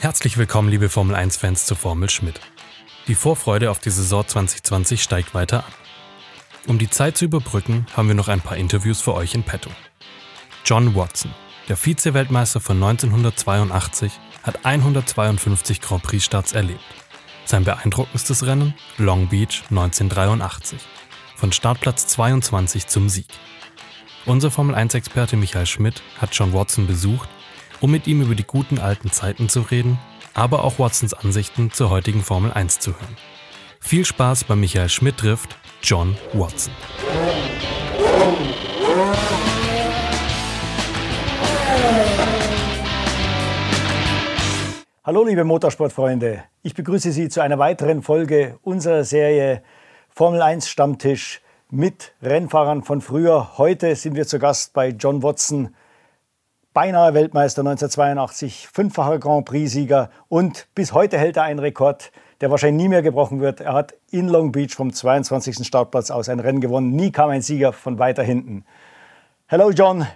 [0.00, 2.40] Herzlich willkommen, liebe Formel 1-Fans zu Formel Schmidt.
[3.06, 5.72] Die Vorfreude auf die Saison 2020 steigt weiter an.
[6.66, 9.70] Um die Zeit zu überbrücken, haben wir noch ein paar Interviews für euch in petto.
[10.64, 11.32] John Watson,
[11.68, 14.12] der Vize-Weltmeister von 1982,
[14.42, 16.80] hat 152 Grand Prix-Starts erlebt.
[17.44, 18.74] Sein beeindruckendstes Rennen?
[18.98, 20.80] Long Beach 1983.
[21.36, 23.26] Von Startplatz 22 zum Sieg.
[24.26, 27.28] Unser Formel 1-Experte Michael Schmidt hat John Watson besucht,
[27.82, 29.98] um mit ihm über die guten alten Zeiten zu reden,
[30.34, 33.16] aber auch Watsons Ansichten zur heutigen Formel 1 zu hören.
[33.80, 36.72] Viel Spaß bei Michael Schmidt trifft John Watson.
[45.04, 49.64] Hallo liebe Motorsportfreunde, ich begrüße Sie zu einer weiteren Folge unserer Serie
[50.08, 53.58] Formel 1 Stammtisch mit Rennfahrern von früher.
[53.58, 55.74] Heute sind wir zu Gast bei John Watson,
[56.74, 62.82] beinahe Weltmeister 1982, fünffacher Grand Prix-Sieger und bis heute hält er einen Rekord, der wahrscheinlich
[62.82, 63.60] nie mehr gebrochen wird.
[63.60, 65.66] Er hat in Long Beach vom 22.
[65.66, 66.92] Startplatz aus ein Rennen gewonnen.
[66.92, 68.64] Nie kam ein Sieger von weiter hinten.
[69.46, 70.06] Hello, John.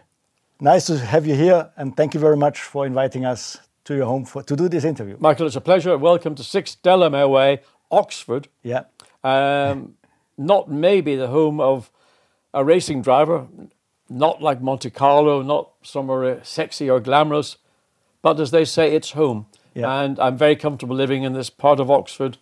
[0.59, 4.07] Nice to have you here and thank you very much for inviting us to your
[4.07, 5.17] home for, to do this interview.
[5.21, 5.99] Michael, it's a pleasure.
[5.99, 8.49] Welcome to 6 Delamere Way, Oxford.
[8.63, 8.85] Yeah.
[9.23, 9.97] Um,
[10.39, 11.91] not maybe the home of
[12.55, 13.47] a racing driver,
[14.09, 17.57] not like Monte Carlo, not somewhere sexy or glamorous,
[18.23, 19.47] but as they say, it's home.
[19.75, 20.03] Yeah.
[20.03, 22.39] And I'm very comfortable living in this part of Oxford.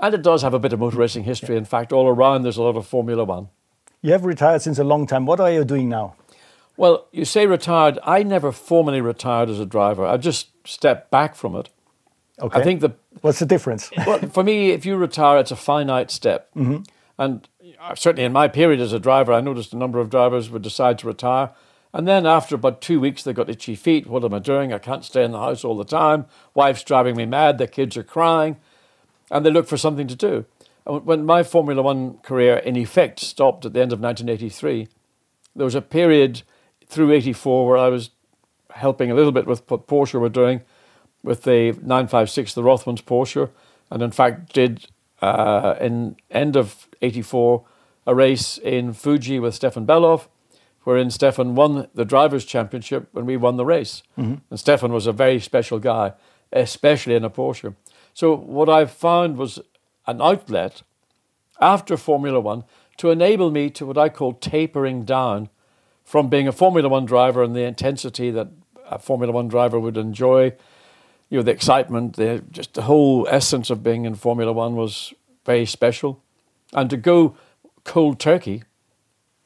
[0.00, 1.56] And it does have a bit of motor racing history.
[1.56, 3.48] In fact, all around there's a lot of Formula One.
[4.02, 5.26] You have retired since a long time.
[5.26, 6.16] What are you doing now?
[6.76, 7.98] Well, you say retired.
[8.02, 10.04] I never formally retired as a driver.
[10.04, 11.68] I just stepped back from it.
[12.40, 12.58] Okay.
[12.58, 13.90] I think the What's the difference?
[14.06, 16.50] well, for me, if you retire, it's a finite step.
[16.54, 16.88] And
[17.18, 17.38] uh,
[17.94, 20.98] certainly in my period as a driver, I noticed a number of drivers would decide
[20.98, 21.50] to retire.
[21.92, 24.06] And then after about two weeks, they got itchy feet.
[24.06, 24.72] What am I doing?
[24.72, 26.26] I can't stay in the house all the time.
[26.54, 27.58] Wife's driving me mad.
[27.58, 28.56] The kids are crying.
[29.30, 30.46] And they look for something to do.
[30.84, 34.88] When my Formula One career, in effect, stopped at the end of 1983,
[35.54, 36.42] there was a period
[36.86, 38.10] through 84 where I was
[38.70, 40.62] helping a little bit with what Porsche were doing
[41.22, 43.50] with the 956, the Rothmans Porsche,
[43.90, 44.86] and in fact did
[45.20, 47.64] uh, in end of 84
[48.06, 50.28] a race in Fuji with Stefan Bellof,
[50.84, 54.02] wherein Stefan won the drivers' championship when we won the race.
[54.18, 54.34] Mm-hmm.
[54.50, 56.14] And Stefan was a very special guy,
[56.52, 57.74] especially in a Porsche.
[58.14, 59.60] So what I found was
[60.06, 60.82] an outlet
[61.60, 62.64] after Formula One
[62.98, 65.48] to enable me to what I call tapering down
[66.04, 68.48] from being a Formula One driver and the intensity that
[68.90, 70.52] a Formula One driver would enjoy,
[71.30, 75.14] you know, the excitement, the just the whole essence of being in Formula One was
[75.46, 76.20] very special.
[76.74, 77.36] And to go
[77.84, 78.62] cold turkey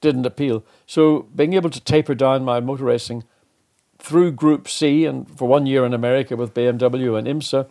[0.01, 0.65] didn't appeal.
[0.87, 3.25] So being able to taper down my motor racing
[3.99, 7.69] through Group C and for one year in America with BMW and IMSA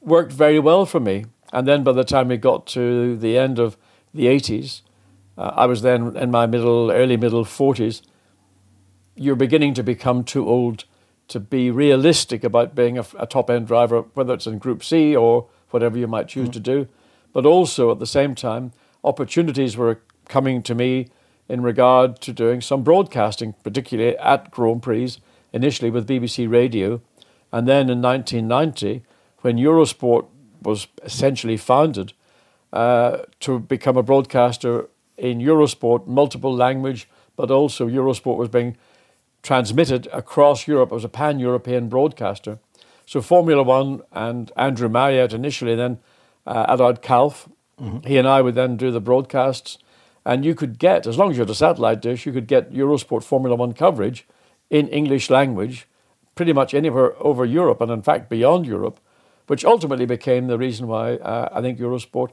[0.00, 1.26] worked very well for me.
[1.52, 3.76] And then by the time we got to the end of
[4.12, 4.82] the 80s,
[5.38, 8.02] uh, I was then in my middle, early middle 40s.
[9.14, 10.84] You're beginning to become too old
[11.28, 15.16] to be realistic about being a, a top end driver, whether it's in Group C
[15.16, 16.88] or whatever you might choose to do.
[17.32, 18.72] But also at the same time,
[19.04, 21.08] opportunities were coming to me
[21.48, 25.16] in regard to doing some broadcasting, particularly at Grand Prix,
[25.52, 27.00] initially with BBC Radio.
[27.52, 29.02] And then in 1990,
[29.42, 30.26] when Eurosport
[30.62, 32.14] was essentially founded,
[32.72, 38.76] uh, to become a broadcaster in Eurosport, multiple language, but also Eurosport was being
[39.42, 40.92] transmitted across Europe.
[40.92, 42.58] as a pan European broadcaster.
[43.06, 45.98] So Formula One and Andrew Marriott initially, then
[46.46, 47.48] uh, Allard Kalff,
[48.04, 49.78] he and I would then do the broadcasts.
[50.24, 52.72] And you could get, as long as you had a satellite dish, you could get
[52.72, 54.26] Eurosport Formula One coverage
[54.70, 55.86] in English language
[56.34, 58.98] pretty much anywhere over Europe and, in fact, beyond Europe,
[59.46, 62.30] which ultimately became the reason why uh, I think Eurosport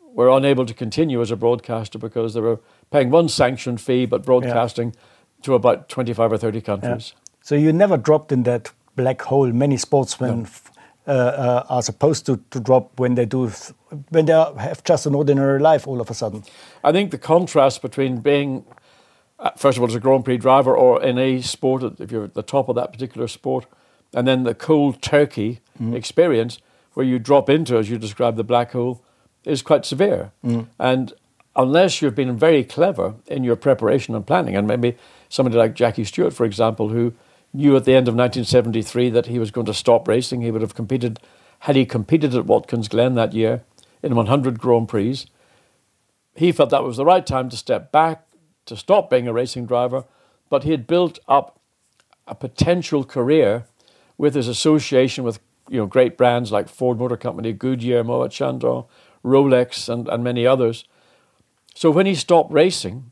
[0.00, 2.58] were unable to continue as a broadcaster because they were
[2.90, 4.94] paying one sanctioned fee but broadcasting
[5.42, 7.14] to about 25 or 30 countries.
[7.42, 9.52] So you never dropped in that black hole.
[9.52, 10.69] Many sportsmen uh,
[11.10, 13.50] Uh, uh, are supposed to, to drop when they do
[14.10, 16.44] when they have just an ordinary life all of a sudden.
[16.84, 18.64] I think the contrast between being,
[19.40, 22.26] uh, first of all, as a Grand Prix driver or in a sport, if you're
[22.26, 23.66] at the top of that particular sport,
[24.14, 25.96] and then the cold turkey mm.
[25.96, 26.60] experience
[26.94, 29.02] where you drop into, as you describe the black hole,
[29.44, 30.30] is quite severe.
[30.44, 30.68] Mm.
[30.78, 31.12] And
[31.56, 34.96] unless you've been very clever in your preparation and planning, and maybe
[35.28, 37.14] somebody like Jackie Stewart, for example, who
[37.52, 40.62] knew at the end of 1973 that he was going to stop racing, he would
[40.62, 41.18] have competed,
[41.60, 43.62] had he competed at Watkins Glen that year
[44.02, 45.24] in 100 Grand Prix,
[46.34, 48.24] he felt that was the right time to step back,
[48.66, 50.04] to stop being a racing driver,
[50.48, 51.60] but he had built up
[52.26, 53.66] a potential career
[54.16, 58.84] with his association with you know great brands like Ford Motor Company, Goodyear, Moet Chandon,
[59.24, 60.84] Rolex, and, and many others.
[61.74, 63.10] So when he stopped racing,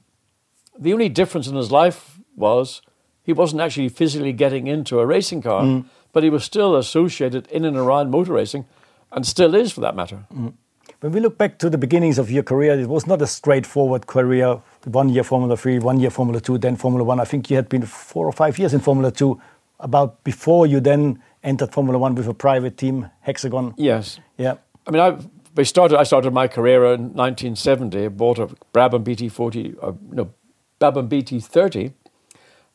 [0.79, 2.83] the only difference in his life was
[3.29, 5.85] he wasn't actually physically getting into a racing car, mm.
[6.15, 8.65] but he was still associated in and around motor racing,
[9.13, 10.25] and still is for that matter.
[10.33, 10.55] Mm.
[11.01, 14.07] When we look back to the beginnings of your career, it was not a straightforward
[14.07, 14.63] career.
[14.85, 17.21] One year Formula Three, one year Formula Two, then Formula One.
[17.21, 19.39] I think you had been four or five years in Formula Two.
[19.79, 23.75] About before you then entered Formula One with a private team, Hexagon.
[23.77, 24.21] Yes.
[24.39, 24.55] Yeah.
[24.87, 25.19] I mean, I
[25.55, 25.99] we started.
[25.99, 28.07] I started my career in 1970.
[28.07, 30.31] I bought a Brabham BT40, uh, no,
[30.81, 32.08] Brabham BT30, uh,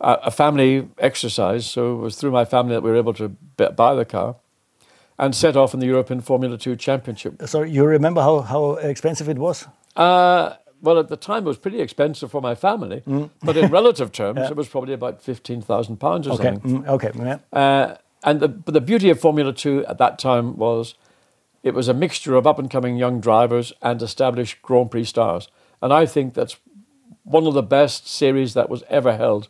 [0.04, 1.66] a family exercise.
[1.66, 4.36] So it was through my family that we were able to buy the car
[5.18, 7.42] and set off in the European Formula 2 Championship.
[7.46, 9.68] So you remember how, how expensive it was?
[9.96, 13.30] Uh, well, at the time, it was pretty expensive for my family, mm.
[13.42, 14.50] but in relative terms, yeah.
[14.50, 16.44] it was probably about fifteen thousand pounds or okay.
[16.44, 16.84] something.
[16.84, 17.38] Mm, okay, yeah.
[17.58, 20.96] Uh, and the, the beauty of Formula Two at that time was,
[21.64, 25.48] it was a mixture of up and coming young drivers and established Grand Prix stars,
[25.82, 26.58] and I think that's
[27.24, 29.48] one of the best series that was ever held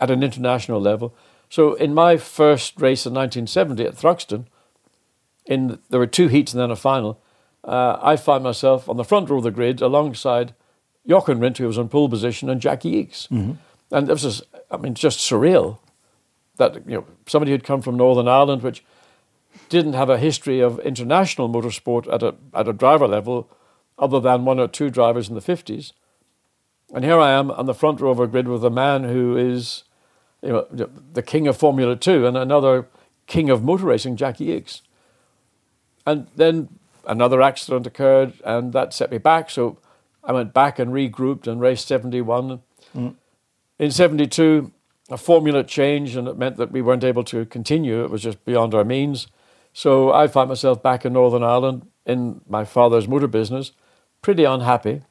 [0.00, 1.14] at an international level.
[1.48, 4.46] So, in my first race in 1970 at Thruxton,
[5.46, 7.20] in there were two heats and then a final.
[7.62, 10.54] Uh, I found myself on the front row of the grid alongside
[11.06, 13.28] Jochen Rindt, who was in pole position, and Jackie Ickx.
[13.28, 13.52] Mm-hmm.
[13.90, 15.78] And this was, I mean, just surreal
[16.56, 18.84] that you know somebody who'd come from Northern Ireland, which
[19.68, 23.48] didn't have a history of international motorsport at a at a driver level,
[23.98, 25.92] other than one or two drivers in the fifties.
[26.92, 29.36] And here I am on the front row of a grid with a man who
[29.36, 29.84] is,
[30.42, 32.86] you know, the king of Formula Two and another
[33.26, 34.82] king of motor racing, Jackie Ickx.
[36.06, 36.68] And then
[37.06, 39.50] another accident occurred, and that set me back.
[39.50, 39.78] So
[40.22, 42.60] I went back and regrouped and raced 71.
[42.94, 43.14] Mm.
[43.78, 44.72] In 72,
[45.10, 48.04] a formula changed, and it meant that we weren't able to continue.
[48.04, 49.26] It was just beyond our means.
[49.72, 53.72] So I found myself back in Northern Ireland in my father's motor business,
[54.22, 55.02] pretty unhappy,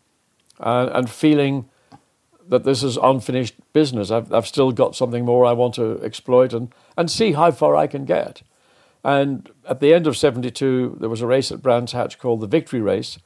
[0.60, 1.70] uh, and feeling
[2.48, 4.12] that this is unfinished business.
[4.12, 7.76] I've, I've still got something more I want to exploit and, and see how far
[7.76, 8.42] I can get.
[9.04, 12.48] And at the end of 72, there was a race at Brands Hatch called the
[12.48, 13.18] Victory Race.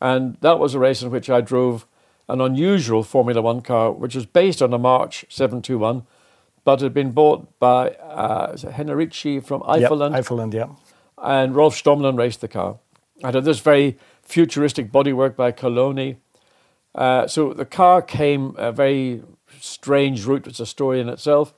[0.00, 1.86] And that was a race in which I drove
[2.28, 6.04] an unusual Formula One car, which was based on a March 721,
[6.64, 10.10] but had been bought by uh, Henrici from Eifelland.
[10.10, 10.74] Yep, yeah.
[11.18, 12.78] And Rolf Stommelen raced the car.
[13.22, 16.16] I had this very futuristic bodywork by Colani.
[16.96, 19.22] Uh, so the car came a very
[19.60, 20.48] strange route.
[20.48, 21.54] It's a story in itself.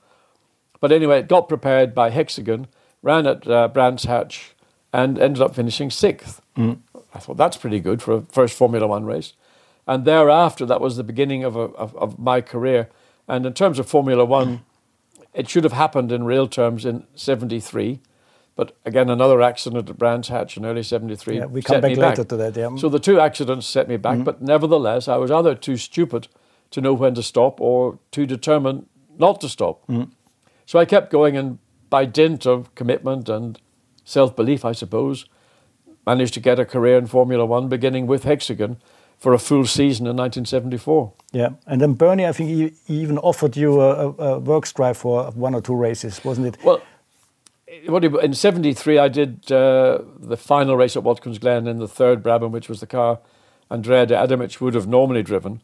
[0.79, 2.67] But anyway, it got prepared by Hexagon
[3.01, 4.55] ran at uh, Brands Hatch,
[4.91, 6.41] and ended up finishing sixth.
[6.57, 6.79] Mm.
[7.13, 9.33] I thought that's pretty good for a first Formula One race.
[9.87, 12.89] And thereafter, that was the beginning of, a, of, of my career.
[13.27, 14.63] And in terms of Formula One,
[15.33, 17.99] it should have happened in real terms in 73.
[18.59, 21.37] But again, another accident at Brands Hatch in early 73.
[21.37, 22.27] Yeah, we come back later back.
[22.27, 22.75] to that, yeah.
[22.75, 24.23] So the two accidents set me back, mm-hmm.
[24.25, 26.27] but nevertheless, I was either too stupid
[26.71, 28.85] to know when to stop or too determined
[29.17, 29.87] not to stop.
[29.87, 30.11] Mm-hmm.
[30.65, 31.59] So I kept going, and
[31.89, 33.61] by dint of commitment and
[34.03, 35.25] self belief, I suppose,
[36.05, 38.75] managed to get a career in Formula One, beginning with Hexagon
[39.17, 41.13] for a full season in 1974.
[41.31, 45.31] Yeah, and then Bernie, I think he, even offered you a, a, works drive for
[45.31, 46.57] one or two races, wasn't it?
[46.61, 46.81] Well,
[47.69, 52.51] in 73, I did uh, the final race at Watkins Glen in the third Brabham,
[52.51, 53.19] which was the car
[53.69, 55.61] Andrea de Adamich would have normally driven.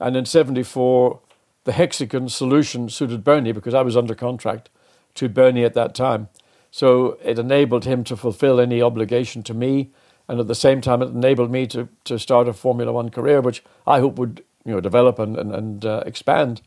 [0.00, 1.20] And in 74,
[1.64, 4.70] the Hexagon solution suited Bernie because I was under contract
[5.14, 6.28] to Bernie at that time.
[6.70, 9.90] So it enabled him to fulfill any obligation to me,
[10.26, 13.42] and at the same time, it enabled me to, to start a Formula One career,
[13.42, 16.62] which I hope would you know develop and and, and uh, expand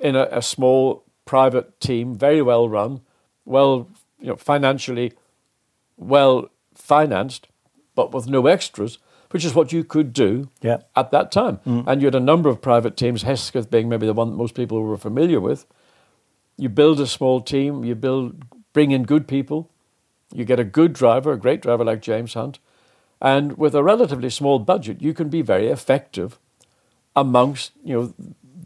[0.00, 3.00] in a, a, small private team, very well run,
[3.44, 3.88] well
[4.20, 5.12] you know financially
[5.96, 7.48] well financed,
[7.94, 8.98] but with no extras,
[9.30, 10.78] which is what you could do yeah.
[10.94, 11.58] at that time.
[11.66, 11.84] Mm.
[11.86, 14.54] And you had a number of private teams, Hesketh being maybe the one that most
[14.54, 15.66] people were familiar with
[16.58, 19.70] you build a small team, you build, bring in good people,
[20.34, 22.58] you get a good driver, a great driver like James Hunt,
[23.22, 26.38] and with a relatively small budget, you can be very effective
[27.16, 28.14] amongst you know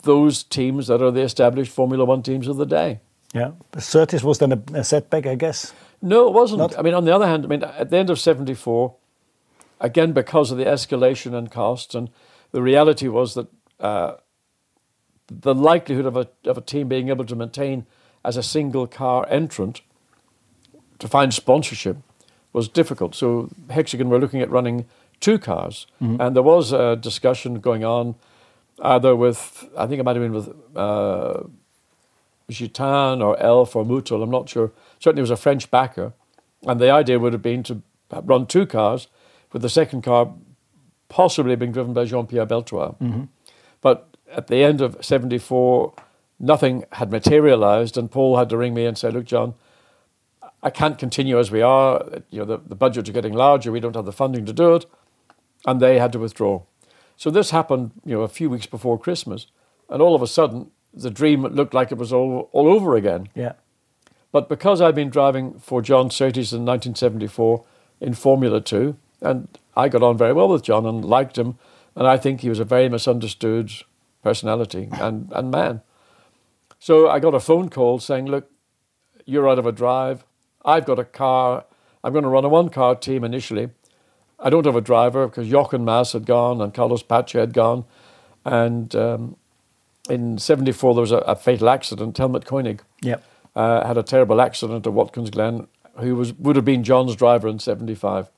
[0.03, 3.01] those teams that are the established Formula One teams of the day.
[3.33, 5.73] Yeah, Surtees was then a, a, setback, I guess.
[6.03, 6.59] No, it wasn't.
[6.59, 6.79] Not?
[6.79, 8.95] I mean, on the other hand, I mean, at the end of '74,
[9.81, 12.11] again because of the escalation in costs, and
[12.53, 13.47] the reality was that
[13.81, 14.15] uh,
[15.29, 17.87] the likelihood of a, of a team being able to maintain
[18.25, 19.81] as a single car entrant
[20.99, 21.97] to find sponsorship
[22.53, 23.15] was difficult.
[23.15, 24.87] So Hexagon were looking at running
[25.21, 26.21] two cars, mm-hmm.
[26.21, 28.15] and there was a discussion going on
[28.83, 31.43] either with I think it might have been with uh,
[32.51, 34.73] Gitanes or Elf or Motul, I'm not sure.
[34.99, 36.13] Certainly it was a French backer.
[36.67, 39.09] And the idea would have been to run two cars,
[39.53, 40.33] with the second car
[41.09, 42.97] possibly being driven by Jean Pierre Beltoise.
[42.99, 43.25] Mm-hmm.
[43.81, 45.93] But at the end of 74,
[46.41, 49.55] nothing had materialized, and Paul had to ring me and say, Look, John,
[50.63, 52.05] I can't continue as we are.
[52.31, 54.75] You know, the, the budgets are getting larger, we don't have the funding to do
[54.75, 54.87] it.
[55.67, 56.63] And they had to withdraw.
[57.17, 59.47] So this happened, you know, a few weeks before Christmas.
[59.89, 63.29] And all of a sudden, the dream looked like it was all, all over again.
[63.35, 63.53] Yeah.
[64.31, 67.65] But because I'd been driving for John Surtees in 1974
[68.01, 71.59] in Formula 2, and I got on very well with John and liked him,
[71.95, 73.73] and I think he was a very misunderstood
[74.23, 75.83] personality and, and man.
[76.79, 78.51] So I got a phone call saying, Look,
[79.25, 80.25] you're out of a drive.
[80.65, 81.65] I've got a car.
[82.03, 83.71] I'm going to run a one car team initially.
[84.39, 87.85] I don't have a driver because Jochen Mass had gone and Carlos Pace had gone.
[88.45, 89.37] And um,
[90.09, 92.19] in 74, there was a, a, fatal accident.
[92.19, 93.25] Helmut Koinigg yep.
[93.55, 95.69] uh, had a terrible accident at Watkins Glen,
[95.99, 98.29] who was, would have been John's driver in 75.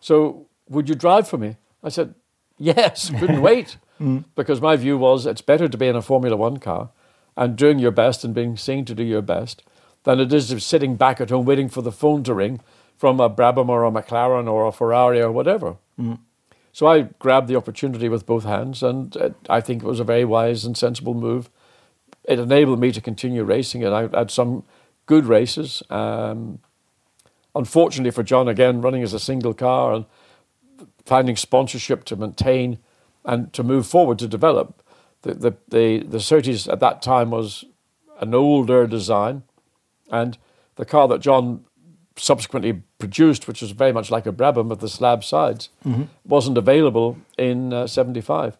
[0.00, 1.56] So, would you drive for me?
[1.82, 2.14] I said,
[2.58, 3.78] yes, couldn't wait.
[4.00, 4.24] Mm.
[4.34, 6.90] Because my view was it's better to be in a Formula One car
[7.36, 9.62] and doing your best and being seen to do your best
[10.04, 12.60] than it is to sitting back at home waiting for the phone to ring
[12.96, 15.76] from a Brabham or a McLaren or a Ferrari or whatever.
[15.98, 16.18] Mm.
[16.76, 20.26] So I grabbed the opportunity with both hands, and I think it was a very
[20.26, 21.48] wise and sensible move.
[22.24, 24.62] It enabled me to continue racing, and I had some
[25.06, 25.82] good races.
[25.88, 26.58] Um,
[27.54, 30.04] unfortunately for John, again, running as a single car and
[31.06, 32.78] finding sponsorship to maintain
[33.24, 34.82] and to move forward to develop.
[35.22, 37.64] The, the, the, the Surtees at that time was
[38.20, 39.44] an older design,
[40.10, 40.36] and
[40.74, 41.64] the car that John
[42.16, 46.04] subsequently produced, which was very much like a Brabham with the slab sides, mm-hmm.
[46.24, 48.56] wasn't available in uh, 75.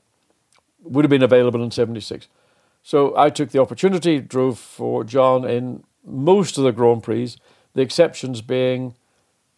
[0.82, 2.28] Would have been available in 76.
[2.82, 7.34] So I took the opportunity, drove for John in most of the Grand Prix,
[7.74, 8.94] the exceptions being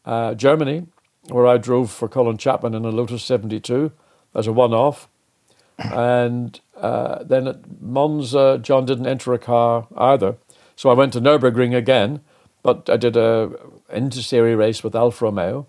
[0.04, 0.86] uh, Germany,
[1.28, 3.92] where I drove for Colin Chapman in a Lotus 72
[4.34, 5.08] as a one off.
[5.78, 10.36] And uh, then at Monza, John didn't enter a car either.
[10.74, 12.20] So I went to Nürburgring again,
[12.62, 13.50] but I did a
[13.92, 15.66] inter-series race with Alfa Romeo.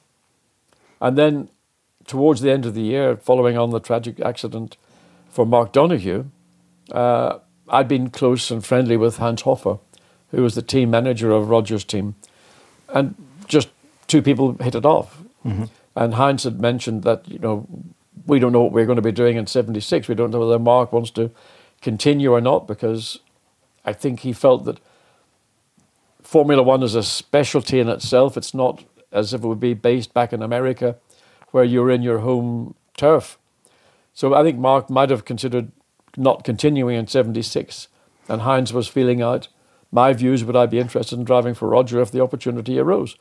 [1.02, 1.50] And then
[2.06, 4.78] towards the end of the year, following on the tragic accident
[5.30, 6.26] for Mark Donohue,
[6.92, 9.78] uh, I'd been close and friendly with Hans Hofer,
[10.32, 12.16] who was the team manager of Roger's team.
[12.90, 13.16] And
[13.48, 13.70] just
[14.08, 15.22] two people hit it off.
[15.46, 15.66] Mm-hmm.
[15.96, 17.68] And Heinz had mentioned that, you know,
[18.26, 20.08] we don't know what we're going to be doing in 76.
[20.08, 21.32] We don't know whether Mark wants to
[21.82, 23.20] continue or not because
[23.86, 24.80] I think he felt that
[26.30, 28.38] Formula One is a specialty in itself.
[28.38, 30.96] It's not as if it would be based back in America,
[31.50, 33.40] where you're in your home turf.
[34.14, 35.72] So I think Mark might have considered
[36.16, 37.88] not continuing in 76.
[38.28, 39.48] And Heinz was feeling out
[39.92, 43.16] my views would I be interested in driving for Roger if the opportunity arose.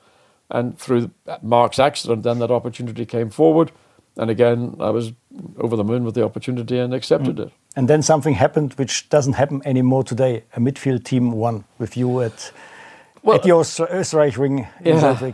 [0.50, 1.10] And through
[1.40, 3.72] Mark's accident, then that opportunity came forward.
[4.18, 5.12] And again, I was
[5.56, 7.46] over the moon with the opportunity and accepted mm.
[7.46, 7.52] it.
[7.74, 10.44] And then something happened which doesn't happen anymore today.
[10.56, 12.52] A midfield team won with you at
[13.22, 15.32] well, at the Österreich in yeah.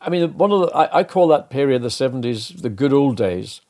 [0.00, 3.16] I mean, one of the, I, I, call that period, the 70s, the good old
[3.16, 3.60] days.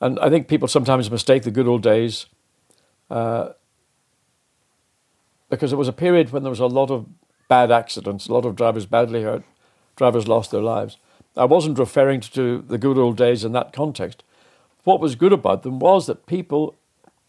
[0.00, 2.26] And I think people sometimes mistake the good old days
[3.10, 3.50] uh,
[5.48, 7.06] because it was a period when there was a lot of
[7.48, 9.42] bad accidents, a lot of drivers badly hurt,
[9.96, 10.96] drivers lost their lives.
[11.36, 14.22] I wasn't referring to the good old days in that context.
[14.84, 16.76] What was good about them was that people,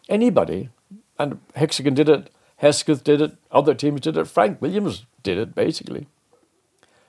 [0.08, 0.70] anybody,
[1.18, 2.30] and Hexagon did it,
[2.62, 6.08] Hesketh did it, other teams did it, Frank Williams did it basically.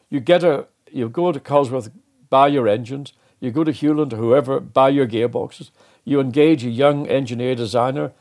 [0.09, 1.91] You get a you go to Cosworth,
[2.31, 5.71] buy your engines, you go to Hewland or whoever, buy your gearboxes,
[6.05, 8.13] you engage a young engineer designer,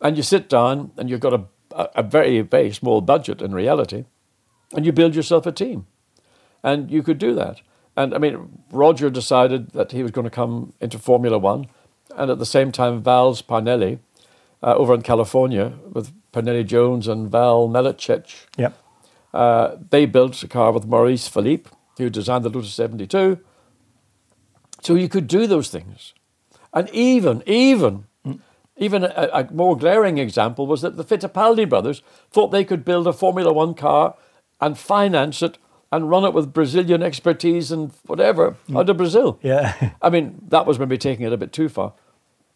[0.00, 1.44] and you sit down and you've got a,
[1.94, 4.04] a very, very small budget in reality,
[4.72, 5.86] and you build yourself a team.
[6.62, 7.60] And you could do that.
[7.96, 11.66] And I mean, Roger decided that he was going to come into Formula One,
[12.16, 13.98] and at the same time, Vel's Parnelli
[14.62, 18.46] uh, over in California with Parnelli Jones and Vel Miletich.
[18.56, 18.78] Yep.
[19.32, 23.38] Uh, they built a car with Maurice Philippe, who designed the Lotus 72.
[24.82, 26.14] So you could do those things.
[26.72, 28.40] And even, even, mm.
[28.76, 33.06] even a, a, more glaring example was that the Fittipaldi brothers thought they could build
[33.06, 34.16] a Formula One car
[34.60, 35.58] and finance it
[35.90, 38.78] and run it with Brazilian expertise and whatever mm.
[38.78, 39.38] out of Brazil.
[39.42, 39.92] Yeah.
[40.02, 41.92] I mean, that was maybe taking it a bit too far.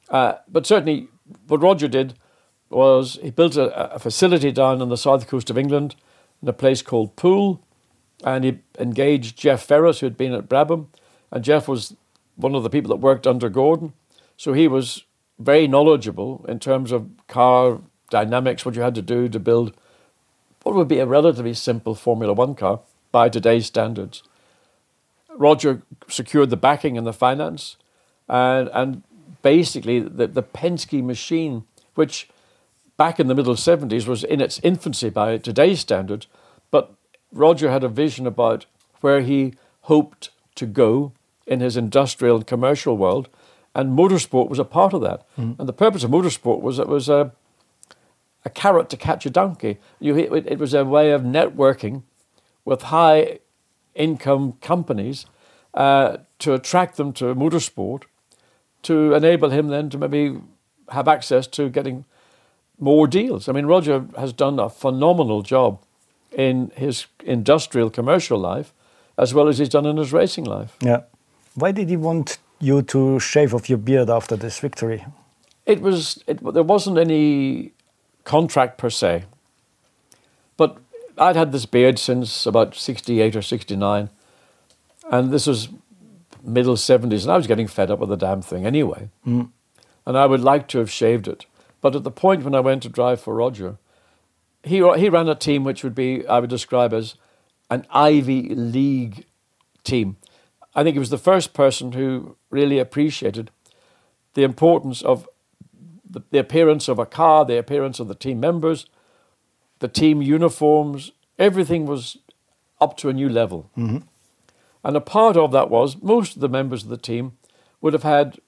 [0.09, 1.09] Uh, but certainly,
[1.49, 2.14] what Roger did
[2.70, 5.94] was he built a, a facility down on the south coast of England
[6.42, 7.61] in a place called Poole,
[8.25, 10.87] and he engaged Geoff Ferris, who had been at Brabham,
[11.30, 11.94] and Geoff was
[12.37, 13.92] one of the people that worked under Gordon,
[14.37, 15.04] so he was
[15.38, 17.80] very knowledgeable in terms of car
[18.11, 19.75] dynamics, what you had to do to build
[20.62, 22.80] what would be a relatively simple Formula One car
[23.12, 24.23] by today's standards.
[25.37, 27.76] Roger secured the backing and the finance,
[28.28, 29.02] and, and
[29.42, 32.28] basically the, the Penske machine, which
[32.96, 36.26] back in the middle 70s was in its infancy by today's standards,
[36.70, 36.94] but
[37.32, 38.66] Roger had a vision about
[39.00, 41.12] where he hoped to go
[41.46, 43.28] in his industrial and commercial world,
[43.74, 45.26] and motorsport was a part of that.
[45.38, 45.58] Mm.
[45.58, 47.32] And the purpose of motorsport was it was a,
[48.44, 49.78] a carrot to catch a donkey.
[50.00, 52.02] You, it, it was a way of networking
[52.64, 53.38] with high
[53.94, 55.26] income companies
[55.74, 58.04] uh, to attract them to motorsport,
[58.82, 60.40] to enable him then to maybe
[60.90, 62.04] have access to getting
[62.78, 63.49] more deals.
[63.49, 65.83] I mean, Roger has done a phenomenal job
[66.33, 68.73] in his industrial commercial life
[69.18, 70.76] as well as he's done in his racing life.
[70.80, 71.02] Yeah.
[71.54, 75.04] Why did he want you to shave off your beard after this victory?
[75.64, 77.73] It was it, there wasn't any
[78.25, 79.25] contract per se,
[80.56, 80.78] but
[81.18, 84.11] I'd had this beard since about sixty eight or sixty nine,
[85.11, 85.68] and this was
[86.42, 89.50] middle seventies, and I was getting fed up with the damn thing anyway, mm.
[90.04, 91.47] and I would like to have shaved it.
[91.87, 93.76] But at the point when I went to drive for Roger,
[94.64, 97.14] he he ran a team which would be I would describe as
[97.71, 99.25] an Ivy League
[99.85, 100.16] team.
[100.75, 103.52] I think he was the first person who really appreciated
[104.35, 105.28] the importance of
[106.05, 108.87] the, the, appearance of a car, the appearance of the team members,
[109.78, 112.16] the team uniforms, everything was
[112.81, 113.71] up to a new level.
[113.78, 113.99] Mm-hmm.
[114.83, 117.38] And a part of that was most of the members of the team
[117.81, 118.40] would have had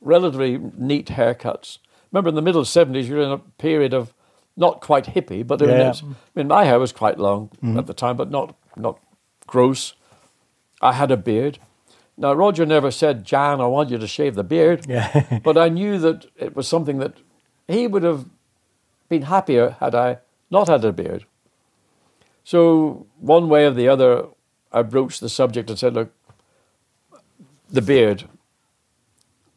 [0.00, 1.78] relatively neat haircuts.
[2.12, 4.14] Remember, in the middle 70s, you're in a period of
[4.56, 5.92] not quite hippie, but yeah.
[5.92, 7.78] I mean, my hair was quite long mm-hmm.
[7.78, 8.98] at the time, but not not
[9.46, 9.94] gross.
[10.80, 11.58] I had a beard.
[12.16, 15.40] Now Roger never said, "Jan, I want you to shave the beard," yeah.
[15.44, 17.14] but I knew that it was something that
[17.66, 18.26] he would have
[19.08, 20.18] been happier had I
[20.50, 21.24] not had a beard.
[22.44, 24.26] So one way or the other,
[24.70, 26.12] I broached the subject and said, "Look,
[27.70, 28.28] the beard.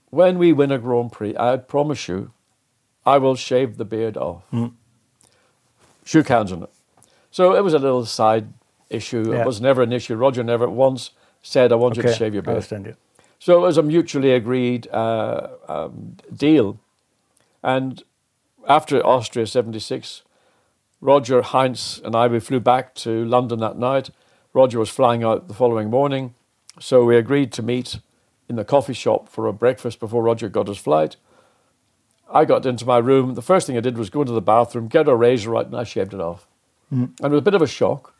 [0.09, 2.31] When we win a Grand Prix, I promise you,
[3.05, 4.73] I will shave the beard off." Mm
[6.05, 6.69] shook hands on it.
[7.31, 8.53] So it was a little side
[8.89, 9.33] issue.
[9.33, 9.41] Yeah.
[9.41, 10.15] It was never an issue.
[10.15, 12.07] Roger never once said, I want okay.
[12.07, 12.53] you to shave your beard.
[12.53, 12.95] I understand you.
[13.39, 16.79] So it was a mutually agreed uh, um, deal.
[17.61, 18.03] And
[18.67, 20.21] after Austria 76,
[21.01, 24.11] Roger, Heinz, and I, we flew back to London that night.
[24.53, 26.33] Roger was flying out the following morning.
[26.79, 27.99] So we agreed to meet
[28.47, 31.17] in the coffee shop for a breakfast before Roger got his flight.
[32.31, 33.35] I got into my room.
[33.35, 35.75] The first thing I did was go into the bathroom, get a razor out, and
[35.75, 36.47] I shaved it off.
[36.93, 37.11] Mm.
[37.19, 38.13] And it was a bit of a shock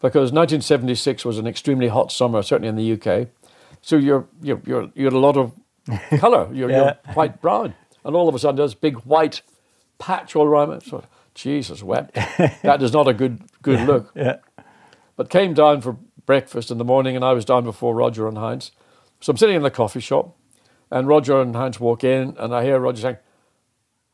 [0.00, 3.28] because 1976 was an extremely hot summer, certainly in the UK.
[3.82, 5.52] So you're you're you're, you had a lot of
[6.18, 6.52] colour.
[6.52, 6.76] You're, yeah.
[6.76, 9.42] you're quite brown, and all of a sudden there's a big white
[9.98, 10.82] patch all around it.
[10.82, 12.14] So, Jesus wept.
[12.62, 13.86] that is not a good good yeah.
[13.86, 14.12] look.
[14.14, 14.36] Yeah.
[15.16, 18.36] But came down for breakfast in the morning, and I was down before Roger and
[18.36, 18.72] Heinz.
[19.20, 20.36] So I'm sitting in the coffee shop,
[20.90, 23.16] and Roger and Heinz walk in, and I hear Roger saying,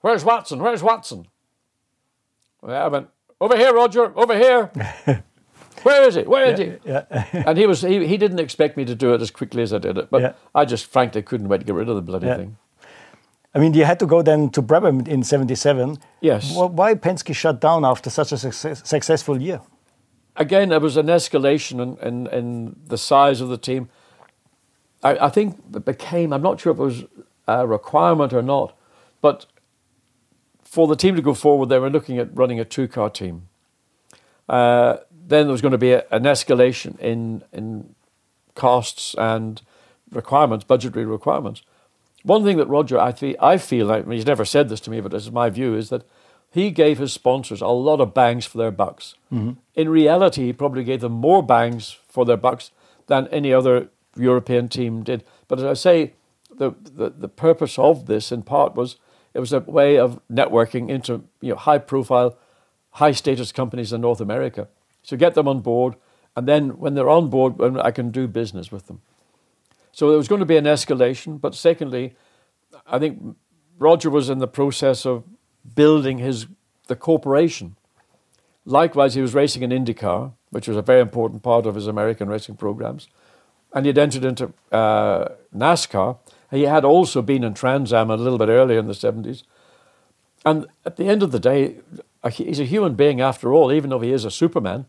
[0.03, 0.61] Where's Watson?
[0.61, 1.27] Where's Watson?
[2.62, 3.09] I went,
[3.41, 4.71] Over here, Roger, over here.
[5.83, 6.23] Where is he?
[6.23, 6.88] Where is yeah, he?
[6.88, 7.43] Yeah.
[7.47, 9.79] and he was he, he didn't expect me to do it as quickly as I
[9.79, 10.11] did it.
[10.11, 10.33] But yeah.
[10.55, 12.57] I just frankly couldn't wait to get rid of the bloody thing.
[13.55, 15.99] I mean, you had to go then to Brabham in 77.
[16.21, 16.55] Yes.
[16.55, 19.61] Why Penske shut down after such a success, successful year?
[20.37, 23.91] Again, there was an escalation in, in, in the size of the team.
[25.03, 27.05] I, I, think it became, I'm not sure if it was
[27.47, 28.75] a requirement or not,
[29.21, 29.45] but
[30.72, 33.46] for the team to go forward, they were looking at running a two car team.
[34.48, 37.94] Uh, then there was going to be a, an escalation in, in
[38.54, 39.61] costs and
[40.11, 41.61] requirements, budgetary requirements.
[42.22, 44.90] One thing that Roger, I, th- I feel, I mean, he's never said this to
[44.90, 46.04] me, but this is my view, is that
[46.50, 49.14] he gave his sponsors a lot of bangs for their bucks.
[49.30, 49.61] Mm-hmm.
[49.74, 52.70] In reality, he probably gave them more bangs for their bucks
[53.08, 55.22] than any other European team did.
[55.48, 56.14] But as I say,
[56.50, 58.96] the, the, the purpose of this, in part, was
[59.35, 62.37] it was a way of networking into you know, high profile,
[62.90, 64.68] high status companies in North America.
[65.03, 65.97] So get them on board,
[66.37, 69.01] and then when they're on board, I can do business with them.
[69.92, 72.14] So there was going to be an escalation, but secondly,
[72.87, 73.37] I think
[73.79, 75.25] Roger was in the process of
[75.75, 76.47] building his
[76.88, 77.77] the corporation.
[78.64, 82.29] Likewise, he was racing an IndyCar, which was a very important part of his American
[82.29, 83.09] racing programs,
[83.73, 86.18] and he had entered into uh, NASCAR,
[86.53, 89.43] he had also been in Trans Am a little bit earlier in the 70s.
[90.45, 91.77] And at the end of the day,
[92.31, 94.87] he's a human being after all, even though he is a Superman.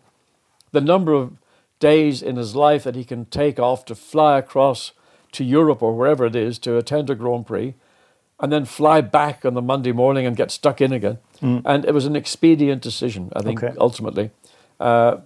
[0.71, 1.38] The number of
[1.80, 4.91] days in his life that he can take off to fly across
[5.32, 7.76] to Europe or wherever it is to attend a Grand Prix
[8.39, 11.17] and then fly back on the Monday morning and get stuck in again.
[11.41, 13.32] and it was an expedient decision.
[13.36, 13.76] I think Okay.
[13.78, 14.32] ultimately,
[14.80, 15.17] uh,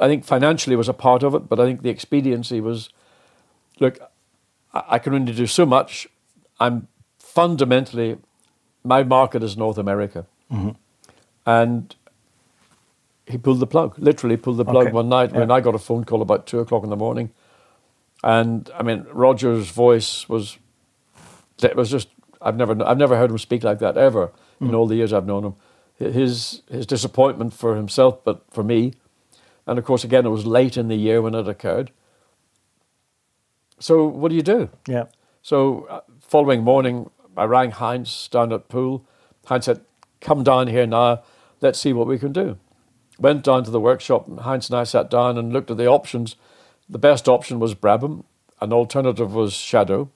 [0.00, 2.88] I think financially was a part of it, but I think the expediency was,
[3.78, 3.98] look,
[4.72, 6.08] I, can only do so much.
[6.60, 8.18] I'm fundamentally,
[8.84, 10.70] my market is North America, mm-hmm.
[11.46, 11.94] and
[13.26, 13.98] he pulled the plug.
[13.98, 14.92] Literally pulled the plug Okay.
[14.92, 17.30] one night when I got a phone call about two o'clock in the morning,
[18.22, 20.58] and I mean Roger's voice was,
[21.62, 22.08] it was just
[22.40, 24.76] I've never I've never heard him speak like that ever in mm.
[24.76, 25.54] all the years I've known him.
[25.98, 28.94] His his disappointment for himself, but for me,
[29.66, 31.90] and of course again it was late in the year when it occurred.
[33.80, 34.68] So what do you do?
[34.86, 35.04] Yeah.
[35.42, 39.04] So uh, following morning, I rang Heinz down at Poole.
[39.46, 39.80] Heinz said,
[40.20, 41.22] "Come down here now.
[41.60, 42.58] Let's see what we can do."
[43.18, 44.28] Went down to the workshop.
[44.28, 46.36] And Heinz and I sat down and looked at the options.
[46.88, 48.24] The best option was Brabham.
[48.60, 50.10] An alternative was Shadow,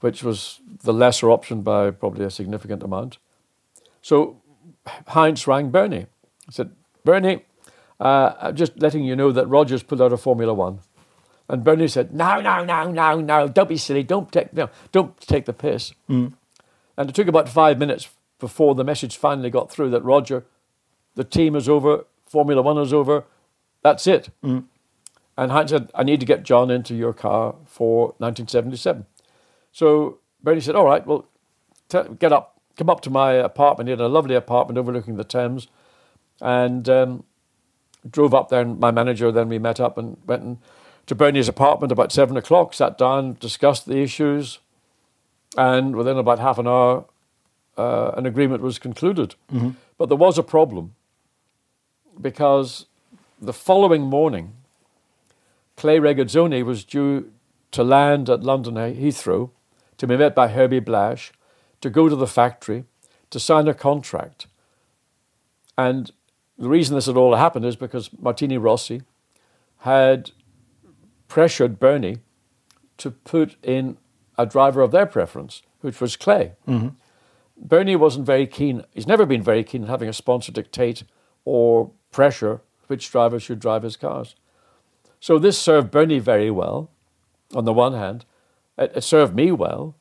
[0.00, 3.18] which was the lesser option by probably a significant amount.
[4.02, 4.40] So
[5.08, 6.06] Heinz rang Bernie.
[6.46, 6.72] He said,
[7.04, 7.44] "Bernie,
[7.98, 10.80] uh, I'm just letting you know that Rogers pulled out of Formula One."
[11.50, 13.48] And Bernie said, "No, no, no, no, no!
[13.48, 14.04] Don't be silly!
[14.04, 15.92] Don't take no, don't take the piss."
[16.96, 18.08] And it took about five minutes
[18.38, 20.44] before the message finally got through that Roger,
[21.16, 23.24] the team is over, Formula One is over,
[23.82, 24.30] that's it.
[25.36, 29.06] And Heinz said, "I need to get John into your car for 1977."
[29.72, 31.26] So Bernie said, "All right, well,
[31.88, 33.88] t- get up, come up to my apartment.
[33.88, 35.66] He had a lovely apartment overlooking the Thames,
[36.40, 37.24] and um,
[38.08, 38.60] drove up there.
[38.60, 40.58] And my manager then we met up and went and
[41.10, 42.72] to Bernie's apartment about seven o'clock.
[42.72, 44.60] Sat down, discussed the issues,
[45.58, 47.04] and within about half an hour,
[47.76, 49.34] uh, an agreement was concluded.
[49.98, 50.94] But there was a problem
[52.20, 52.86] because
[53.42, 54.52] the following morning,
[55.76, 57.32] Clay Regazzoni was due
[57.72, 59.50] to land at London Heathrow
[59.98, 61.32] to be met by Herbie Blash,
[61.80, 62.84] to go to the factory,
[63.30, 64.46] to sign a contract.
[65.76, 66.12] And
[66.56, 69.02] the reason this had all happened is because Martini Rossi
[69.78, 70.30] had
[71.30, 72.18] pressured Bernie
[72.98, 73.96] to put in
[74.36, 76.52] a driver of their preference, which was Clay.
[76.68, 76.88] Mm-hmm.
[77.56, 81.04] Bernie wasn't very keen, he's never been very keen on having a sponsor dictate
[81.44, 84.34] or pressure which driver should drive his cars.
[85.20, 86.90] So this served Bernie very well,
[87.54, 88.24] on the one hand.
[88.76, 89.94] It, it served me well.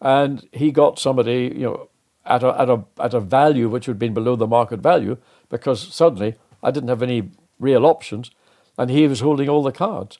[0.00, 1.88] And he got somebody, you know,
[2.24, 5.16] at a, at, a, at a value which had been below the market value
[5.48, 8.30] because suddenly I didn't have any real options
[8.78, 10.18] and he was holding all the cards.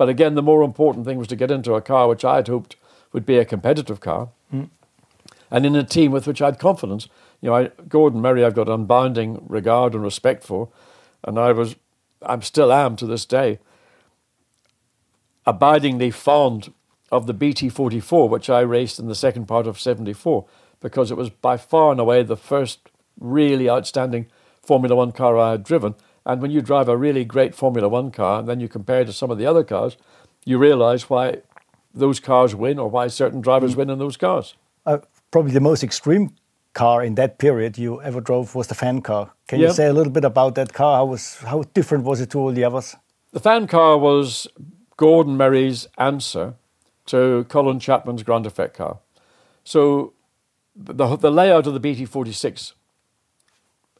[0.00, 2.48] But again, the more important thing was to get into a car which I had
[2.48, 2.76] hoped
[3.12, 4.64] would be a competitive car hmm.
[5.50, 7.06] and in a team with which I had confidence.
[7.42, 10.70] You know, I, Gordon Murray, I've got unbounding regard and respect for,
[11.22, 11.76] and I was,
[12.22, 13.58] I'm still am to this day,
[15.44, 16.72] abidingly fond
[17.12, 20.46] of the BT44, which I raced in the second part of 74,
[20.80, 22.88] because it was by far and away the first
[23.20, 24.28] really outstanding
[24.62, 25.94] Formula One car I had driven.
[26.26, 29.06] And when you drive a really great Formula One car and then you compare it
[29.06, 29.96] to some of the other cars,
[30.44, 31.38] you realize why
[31.94, 34.54] those cars win or why certain drivers win in those cars.
[34.86, 34.98] Uh,
[35.30, 36.30] probably the most extreme
[36.72, 39.32] car in that period you ever drove was the fan car.
[39.48, 39.68] Can Yeah.
[39.68, 40.98] you say a little bit about that car?
[40.98, 42.96] How was how different was it to all the others?
[43.32, 44.46] The fan car was
[44.96, 46.54] Gordon Murray's answer
[47.06, 48.98] to Colin Chapman's ground effect car.
[49.64, 50.12] So
[50.76, 52.72] the, the layout of the BT46,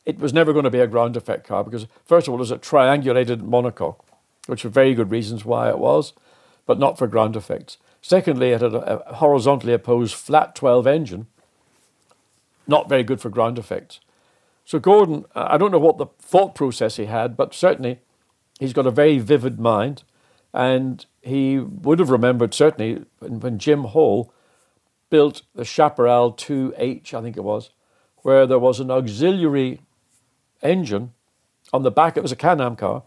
[0.06, 2.40] it was never going to be a ground effect car because, first of all, it
[2.40, 4.00] was a triangulated monocoque,
[4.46, 6.12] which were very good reasons why it was,
[6.66, 7.78] but not for ground effects.
[8.00, 11.26] Secondly, it had a, a horizontally opposed flat 12 engine,
[12.66, 14.00] not very good for ground effects.
[14.64, 17.98] So Gordon, I don't know what the thought process he had, but certainly
[18.58, 20.04] he's got a very vivid mind,
[20.54, 24.32] and he would have remembered certainly when, when Jim Hall
[25.10, 27.70] built the Chaparral 2H, I think it was,
[28.18, 29.80] where there was an auxiliary
[30.62, 31.12] engine
[31.72, 32.16] on the back.
[32.16, 33.02] It was a Can-Am car,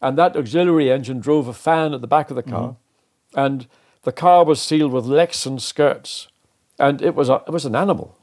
[0.00, 2.76] and that auxiliary engine drove a fan at the back of the car,
[3.34, 3.66] and
[4.02, 6.28] the car was sealed with Lexan skirts,
[6.78, 8.16] and it was a, it was an animal.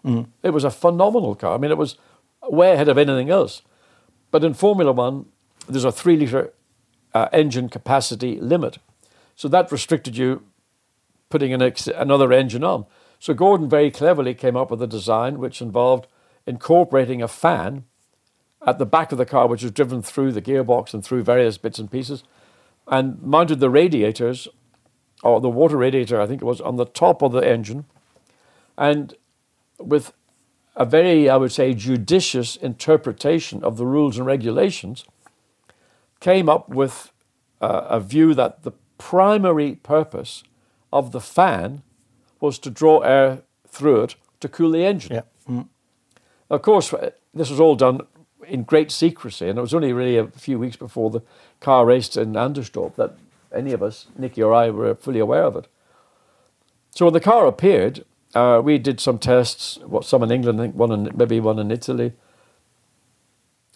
[0.44, 1.56] It was a phenomenal car.
[1.56, 1.98] I mean, it was
[2.44, 3.62] way ahead of anything else.
[4.32, 5.26] But in Formula One,
[5.68, 6.54] there's a three liter
[7.14, 8.78] uh, engine capacity limit,
[9.36, 10.44] so that restricted you
[11.30, 12.86] putting an ex- another engine on.
[13.20, 16.08] So Gordon very cleverly came up with a design which involved
[16.46, 17.86] incorporating a fan
[18.66, 21.58] at the back of the car, which was driven through the gearbox and through various
[21.58, 22.24] bits and pieces,
[22.88, 24.48] and mounted the radiators,
[25.24, 27.86] or the water radiator, I think it was, on the top of the engine,
[28.78, 29.14] and
[29.80, 30.14] with
[30.76, 35.06] a very, I would say, judicious interpretation of the rules and regulations,
[36.20, 37.12] came up with
[37.62, 40.44] uh, a view that the primary purpose
[40.92, 41.84] of the fan
[42.40, 45.24] was to draw air through it to cool the engine.
[45.48, 45.64] Yeah.
[46.50, 46.94] Of course,
[47.34, 48.02] this was all done
[48.48, 51.22] in great secrecy, and it was only really a few weeks before the
[51.60, 53.16] car raced in Anderstorp that
[53.54, 55.68] any of us, Niki or I, were fully aware of it.
[56.92, 60.64] So when the car appeared, uh, we did some tests, what some in England, I
[60.66, 62.14] think one in, maybe one in Italy.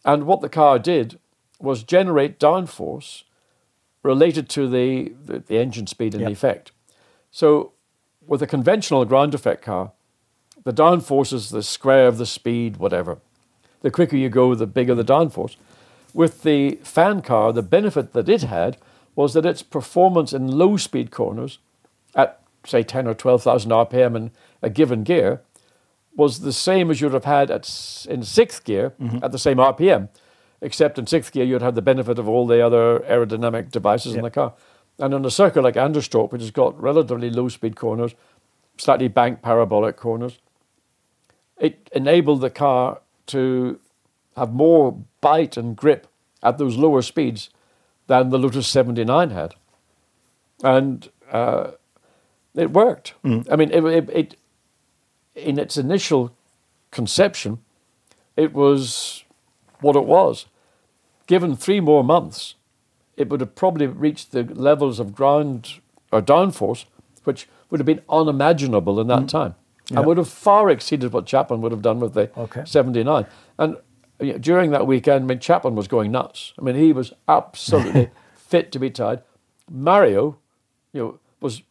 [0.06, 1.20] And what the car did
[1.60, 3.24] was generate downforce
[4.04, 6.32] related to the, the, the engine speed and Yep.
[6.32, 6.72] effect.
[7.32, 7.74] So
[8.26, 9.92] with a conventional ground effect car,
[10.64, 13.20] the downforce is the square of the speed, whatever.
[13.82, 15.56] The quicker you go, the bigger the downforce.
[16.14, 18.78] With the fan car, the benefit that it had
[19.16, 21.60] was that its performance in low speed corners
[22.16, 25.42] at say 10 or 12,000 RPM in a given gear
[26.16, 29.24] was the same as you'd have had at, in sixth gear mm-hmm.
[29.24, 30.10] at the same RPM,
[30.62, 34.24] except in sixth gear you'd have the benefit of all the other aerodynamic devices in
[34.24, 34.54] the car.
[34.98, 38.16] And on a circuit like Anderstorp, which has got relatively low speed corners,
[38.78, 40.40] slightly banked parabolic corners,
[41.58, 43.80] it enabled the car to
[44.36, 46.08] have more bite and grip
[46.42, 47.50] at those lower speeds
[48.08, 49.56] than the Lotus 79 had.
[50.64, 51.72] And uh,
[52.56, 53.14] it worked.
[53.52, 54.38] I mean, it, it, it,
[55.36, 56.36] in its initial
[56.92, 57.60] conception,
[58.36, 59.24] it was
[59.82, 60.46] what it was.
[61.28, 62.56] Given three more months,
[63.16, 65.80] it would have probably reached the levels of ground
[66.12, 66.86] or downforce,
[67.26, 69.56] which would have been unimaginable in that time.
[69.90, 69.98] Yeah.
[70.00, 72.64] And would have far exceeded what Chapman would have done with the Okay.
[72.66, 73.26] 79.
[73.58, 73.78] And
[74.20, 76.54] you know, during that weekend, I mean, Chapman was going nuts.
[76.60, 79.22] I mean, he was absolutely fit to be tied.
[79.70, 80.38] Mario,
[80.94, 81.64] you know, was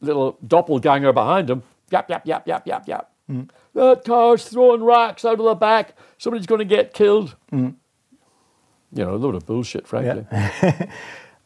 [0.00, 1.62] little doppelganger behind him.
[1.90, 3.10] Yap, yap, yap, yap, yap, yap.
[3.30, 3.48] Mm.
[3.74, 5.96] That car's throwing rocks out of the back.
[6.18, 7.36] Somebody's going to get killed.
[7.52, 7.74] Mm.
[8.92, 10.26] You know, a load of bullshit, frankly.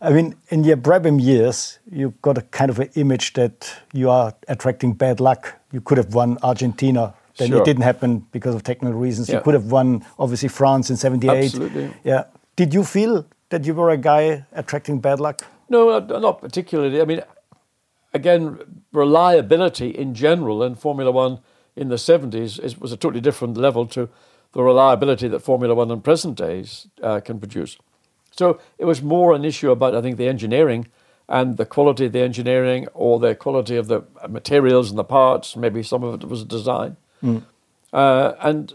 [0.02, 4.08] I mean, in your Brabham years, you got a kind of an image that you
[4.08, 5.54] are attracting bad luck.
[5.72, 7.60] You could have won Argentina, then Sure.
[7.60, 9.28] it didn't happen because of technical reasons.
[9.28, 11.44] You could have won, obviously, France in '78.
[11.44, 11.90] Absolutely.
[12.02, 12.24] Yeah.
[12.56, 15.44] Did you feel that you were a guy attracting bad luck?
[15.68, 17.00] No, uh, not particularly.
[17.00, 17.22] I mean,
[18.14, 18.58] again,
[18.92, 21.40] reliability in general in Formula One
[21.76, 24.08] in the 70s is, was a totally different level to
[24.52, 27.76] the reliability that Formula One in present days uh, can produce.
[28.40, 30.86] So it was more an issue about, I think, the engineering
[31.28, 35.56] and the quality of the engineering or the quality of the materials and the parts.
[35.56, 36.96] Maybe some of it was design.
[37.92, 38.72] Uh, and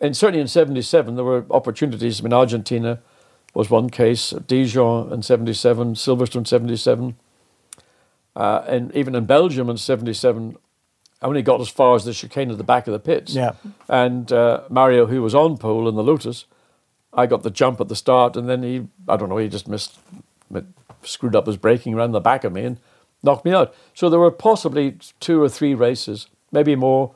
[0.00, 2.20] and certainly in 77, there were opportunities.
[2.20, 3.00] I mean, Argentina
[3.52, 7.16] was one case, Dijon in 77, Silverstone 77.
[8.36, 10.56] Uh, and even in Belgium in 77,
[11.20, 13.34] I only got as far as the chicane at the back of the pits.
[13.34, 13.54] Yeah.
[13.88, 16.44] And uh, Mario, who was on pole in the Lotus,
[17.16, 19.68] I got the jump at the start, and then he, I don't know, he just
[19.68, 19.98] missed,
[21.02, 22.78] screwed up his braking around the back of me and
[23.22, 23.74] knocked me out.
[23.94, 27.14] So there were possibly two or three races, maybe more,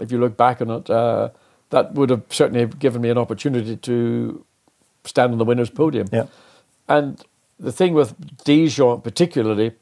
[0.00, 1.30] if you look back on it, uh,
[1.70, 4.44] that would have certainly given me an opportunity to
[5.04, 6.08] stand on the winner's podium.
[6.12, 6.26] Yeah.
[6.88, 7.24] And
[7.58, 9.72] the thing with Dijon particularly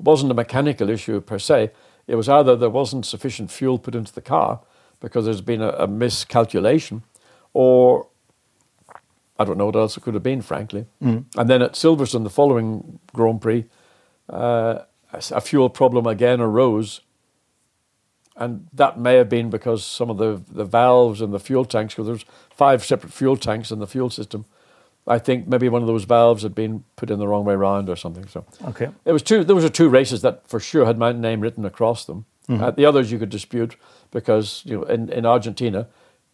[0.00, 1.70] wasn't a mechanical issue per se.
[2.06, 4.60] It was either there wasn't sufficient fuel put into the car
[5.00, 7.02] because there's been a, a miscalculation,
[7.54, 8.06] or
[9.40, 10.84] I don't know what else it could have been, frankly.
[11.00, 13.64] And then at Silverstone, the following Grand Prix,
[14.28, 14.80] uh,
[15.12, 17.00] a fuel problem again arose.
[18.36, 21.94] And that may have been because some of the, the valves and the fuel tanks,
[21.94, 22.24] because there's
[22.54, 24.44] five separate fuel tanks in the fuel system.
[25.06, 27.88] I think maybe one of those valves had been put in the wrong way round
[27.88, 28.26] or something.
[28.28, 28.90] So Okay.
[29.06, 29.42] it was two.
[29.42, 32.26] Those are two races that for sure had my name written across them.
[32.48, 33.76] Uh, the others you could dispute
[34.10, 35.86] because you know in, in Argentina,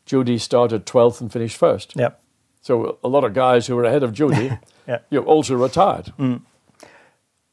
[0.06, 1.92] Jody started twelfth and finished first.
[1.94, 2.10] Yeah.
[2.66, 4.50] So a lot of guys who were ahead of Jody,
[4.88, 4.98] Yeah.
[5.10, 6.12] you also retired.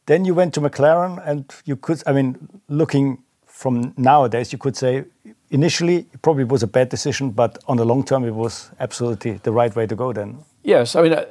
[0.08, 4.76] Then you went to McLaren, and you could, I mean, looking from nowadays, you could
[4.76, 5.06] say
[5.52, 9.34] initially it probably was a bad decision, but on the long term, it was absolutely
[9.44, 10.40] the right way to go then.
[10.64, 11.26] Yes, I mean, uh,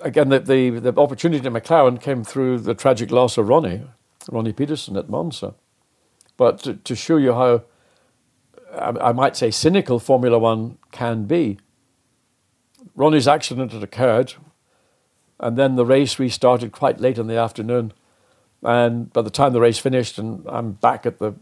[0.00, 3.82] again, the, the, the opportunity at McLaren came through the tragic loss of Ronnie,
[4.32, 5.54] Ronnie Peterson at Monza.
[6.36, 7.62] But to, to show you how,
[8.76, 11.58] I, I might say, cynical Formula One can be,
[12.94, 14.34] Ronnie's accident had occurred,
[15.40, 17.92] and then the race restarted quite late in the afternoon.
[18.62, 21.34] And by the time the race finished, and I'm back at the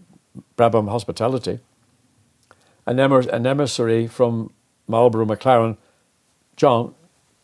[0.56, 1.60] Brabham Hospitality,
[2.86, 4.52] an, emer- an emissary from
[4.88, 5.76] Marlboro McLaren,
[6.56, 6.94] John,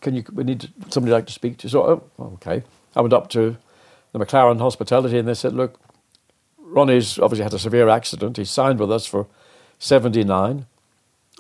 [0.01, 0.25] can you?
[0.33, 1.67] We need somebody like to speak to.
[1.67, 1.83] you." So,
[2.19, 2.63] oh, okay.
[2.95, 3.57] I went up to
[4.13, 5.79] the McLaren Hospitality, and they said, "Look,
[6.59, 8.37] Ronnie's obviously had a severe accident.
[8.37, 9.27] He signed with us for
[9.79, 10.67] seventy nine.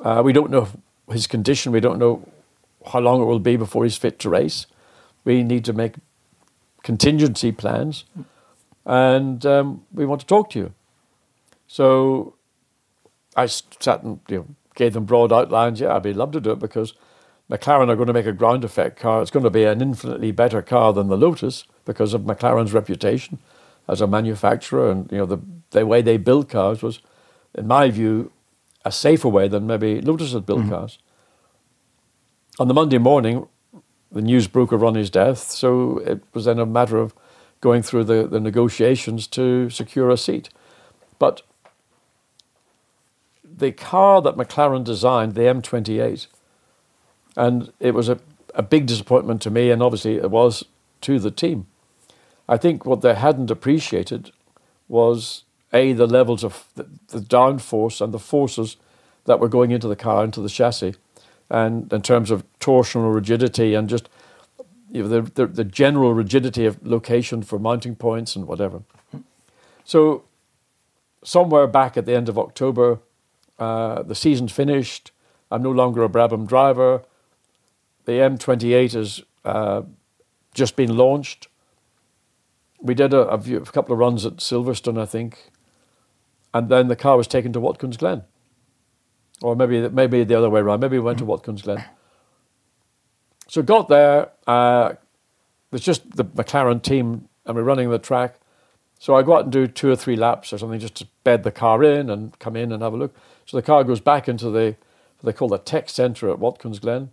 [0.02, 0.68] Uh, we don't know
[1.10, 1.72] his condition.
[1.72, 2.26] We don't know
[2.88, 4.66] how long it will be before he's fit to race.
[5.24, 5.94] We need to make
[6.82, 8.04] contingency plans,
[8.84, 10.74] and um, we want to talk to you."
[11.66, 12.34] So
[13.36, 15.80] I sat and you know, gave them broad outlines.
[15.80, 16.94] Yeah, I'd be love to do it because
[17.50, 19.22] McLaren are going to make a ground effect car.
[19.22, 23.38] It's going to be an infinitely better car than the Lotus because of McLaren's reputation
[23.88, 25.38] as a manufacturer, and you know the
[25.70, 27.00] the way they build cars was,
[27.54, 28.32] in my view,
[28.84, 30.70] a safer way than maybe Lotus had built mm-hmm.
[30.70, 30.98] cars.
[32.60, 33.46] On the Monday morning,
[34.10, 37.14] the news broke of Ronnie's death, so it was then a matter of
[37.60, 40.48] going through the, the negotiations to secure a seat.
[41.20, 41.42] But
[43.44, 46.26] the car that McLaren designed, the M28,
[47.36, 48.18] and it was a,
[48.56, 50.64] a big disappointment to me, and obviously it was
[51.02, 51.68] to the team.
[52.48, 54.32] I think what they hadn't appreciated
[54.88, 58.78] was a the levels of the, the downforce and the forces
[59.26, 60.94] that were going into the car, into the chassis,
[61.50, 64.08] and in terms of torsional rigidity and just
[64.90, 68.82] you know, the, the, the general rigidity of location for mounting points and whatever.
[69.84, 70.24] So,
[71.22, 73.00] somewhere back at the end of October,
[73.58, 75.10] uh, the season's finished.
[75.50, 77.02] I'm no longer a Brabham driver.
[78.04, 79.82] The M28 has uh,
[80.54, 81.48] just been launched.
[82.80, 85.50] We did a, a, few, a couple of runs at Silverstone, I think,
[86.54, 88.22] and then the car was taken to Watkins Glen,
[89.42, 90.80] or maybe maybe the other way around.
[90.80, 91.84] Maybe we went to Watkins Glen.
[93.48, 94.30] So got there.
[94.46, 94.94] Uh,
[95.72, 98.38] it's just the McLaren team, and we're running the track.
[98.98, 101.44] So I go out and do two or three laps or something just to bed
[101.44, 103.14] the car in and come in and have a look.
[103.46, 104.76] So the car goes back into the
[105.22, 107.10] they call the tech centre at Watkins Glen.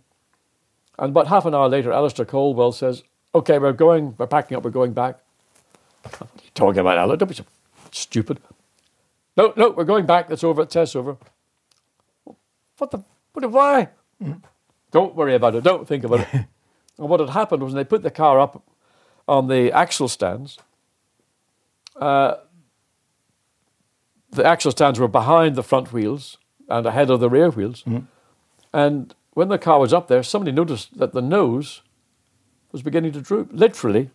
[0.98, 3.02] And about half an hour later, Alastair Caldwell says,
[3.34, 4.14] "Okay, we're going.
[4.16, 4.64] We're packing up.
[4.64, 5.18] We're going back."
[6.02, 7.16] What are you talking about, Alastair?
[7.16, 7.44] Don't be so
[7.90, 8.40] stupid.
[9.36, 10.30] No, no, we're going back.
[10.30, 10.62] It's over.
[10.62, 11.16] It's over.
[12.78, 13.04] What the?
[13.32, 13.50] What?
[13.50, 13.88] Why?
[14.22, 14.42] Mm.
[14.90, 15.64] Don't worry about it.
[15.64, 16.28] Don't think about it.
[16.98, 18.62] and what had happened was when they put the car up
[19.28, 20.58] on the axle stands,
[22.00, 22.36] uh,
[24.30, 27.82] the axle stands were behind the front wheels and ahead of the rear wheels.
[27.82, 28.06] Mm-hmm.
[28.72, 31.82] And when the car was up there, somebody noticed that the nose
[32.72, 33.50] was beginning to droop.
[33.52, 34.10] Literally,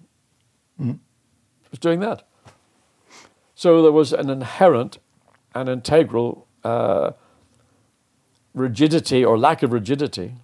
[1.63, 2.27] it was doing that.
[3.55, 4.97] So there was an inherent
[5.53, 7.11] and integral uh,
[8.53, 10.35] rigidity or lack of rigidity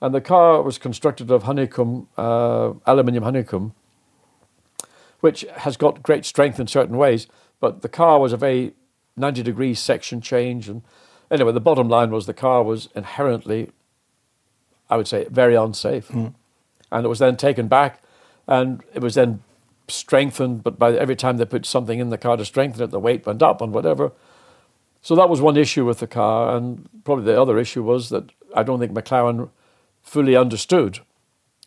[0.00, 3.74] and the car was constructed of honeycomb, uh, aluminium honeycomb,
[5.20, 7.26] which has got great strength in certain ways.
[7.60, 8.74] But the car was a very
[9.16, 10.68] 90 degree section change.
[10.68, 10.82] And
[11.30, 13.70] anyway, the bottom line was the car was inherently,
[14.90, 16.08] I would say, very unsafe.
[16.08, 16.34] Mm.
[16.92, 18.02] And it was then taken back
[18.46, 19.42] and it was then
[19.88, 20.62] strengthened.
[20.62, 23.24] But by every time they put something in the car to strengthen it, the weight
[23.24, 24.12] went up and whatever.
[25.06, 26.56] So that was one issue with the car.
[26.56, 29.50] And probably the other issue was that I don't think McLaren
[30.02, 30.98] fully understood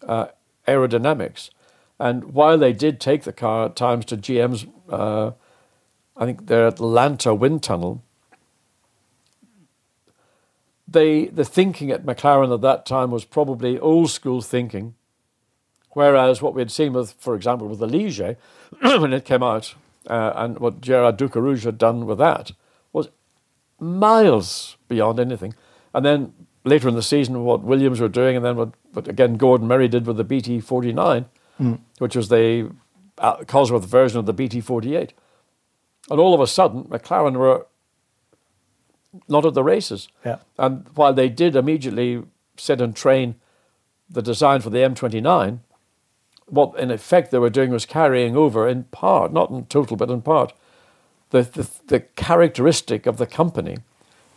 [0.05, 0.27] uh,
[0.67, 1.49] aerodynamics.
[1.97, 5.31] And while they did take the car at times to GM's, uh,
[6.17, 8.03] I think their Atlanta wind tunnel,
[10.85, 14.95] they, the thinking at McLaren at that time was probably old school thinking.
[15.91, 18.35] Whereas what we had seen with, for example, with the Ligier,
[18.81, 19.75] when it came out,
[20.07, 22.51] uh, and what Gerard Ducarouge had done with that
[23.79, 25.53] miles beyond anything.
[25.93, 29.37] And then later in the season what Williams were doing, and then what, what again
[29.37, 31.25] Gordon Murray did with the BT 49,
[31.59, 31.79] mm.
[31.97, 32.71] which was the
[33.17, 35.13] uh, Cosworth version of the BT 48.
[36.09, 37.67] And all of a sudden, McLaren were
[39.27, 40.07] not at the races.
[40.25, 40.37] Yeah.
[40.57, 42.23] And while they did immediately
[42.57, 43.35] set and train
[44.09, 45.59] the design for the M29,
[46.47, 50.09] what in effect they were doing was carrying over in part, not in total, but
[50.09, 50.53] in part,
[51.31, 53.77] the, the, the characteristic of the company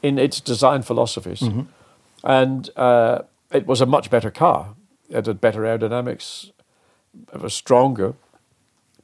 [0.03, 1.41] in its design philosophies.
[1.41, 1.63] Mm-hmm
[2.25, 4.75] and uh, it was a much better car.
[5.09, 6.53] It had better aerodynamics.
[7.33, 8.15] It was stronger,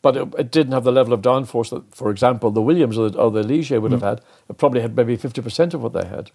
[0.00, 3.10] but it, it didn't have the level of downforce that, for example, the Williams or
[3.10, 4.00] the, or the Ligier would mm.
[4.00, 4.20] have had.
[4.48, 6.30] It probably had maybe fifty percent of what they had.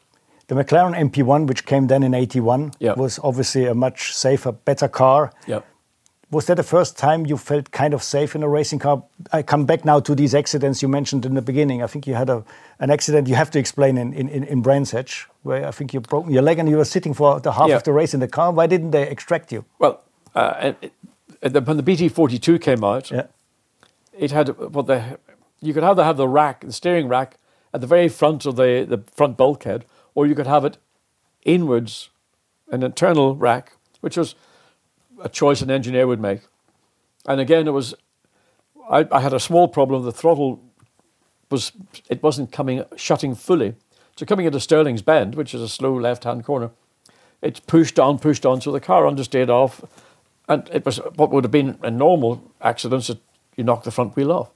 [0.48, 2.98] The McLaren MP1, which came then in '81, yep.
[2.98, 5.32] was obviously a much safer, better car.
[5.48, 5.66] Yep.
[6.34, 9.04] Was that the first time you felt kind of safe in a racing car?
[9.32, 11.84] I come back now to these accidents you mentioned in the beginning.
[11.84, 12.43] I think you had a,
[12.80, 16.01] an accident you have to explain in, in, in Brands Hatch, where I think you
[16.01, 17.76] broke your leg and you were sitting for the half yeah.
[17.76, 18.51] of the race in the car.
[18.51, 19.64] Why didn't they extract you?
[19.78, 20.01] Well,
[20.34, 20.93] uh, it,
[21.41, 23.28] it, when the BT42 came out, yeah.
[24.12, 25.20] it had what the
[25.62, 27.38] you could either have the rack, the steering rack,
[27.74, 29.86] at the very front of the, the front bulkhead,
[30.16, 30.78] or you could have it
[31.45, 32.10] inwards,
[32.72, 34.36] an internal rack, which was
[35.22, 36.41] a choice an engineer would make.
[37.26, 37.93] And again, it was,
[38.89, 40.03] I, I had a small problem.
[40.03, 40.61] The throttle
[41.49, 41.72] was,
[42.09, 43.76] it wasn't coming, shutting fully.
[44.16, 46.72] So coming into Stirling's Bend, which is a slow left-hand corner,
[47.41, 49.84] it pushed on, pushed on, so the car understeered off,
[50.47, 53.20] and it was what would have been a normal accident, that
[53.55, 54.51] you knock the front wheel off.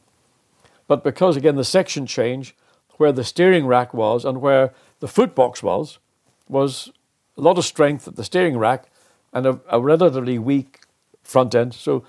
[0.87, 2.55] But because again the section change,
[2.97, 5.99] where the steering rack was and where the footbox was,
[6.47, 6.91] was
[7.37, 8.89] a lot of strength at the steering rack
[9.33, 10.81] and a, a relatively weak
[11.23, 11.73] front end.
[11.73, 12.03] So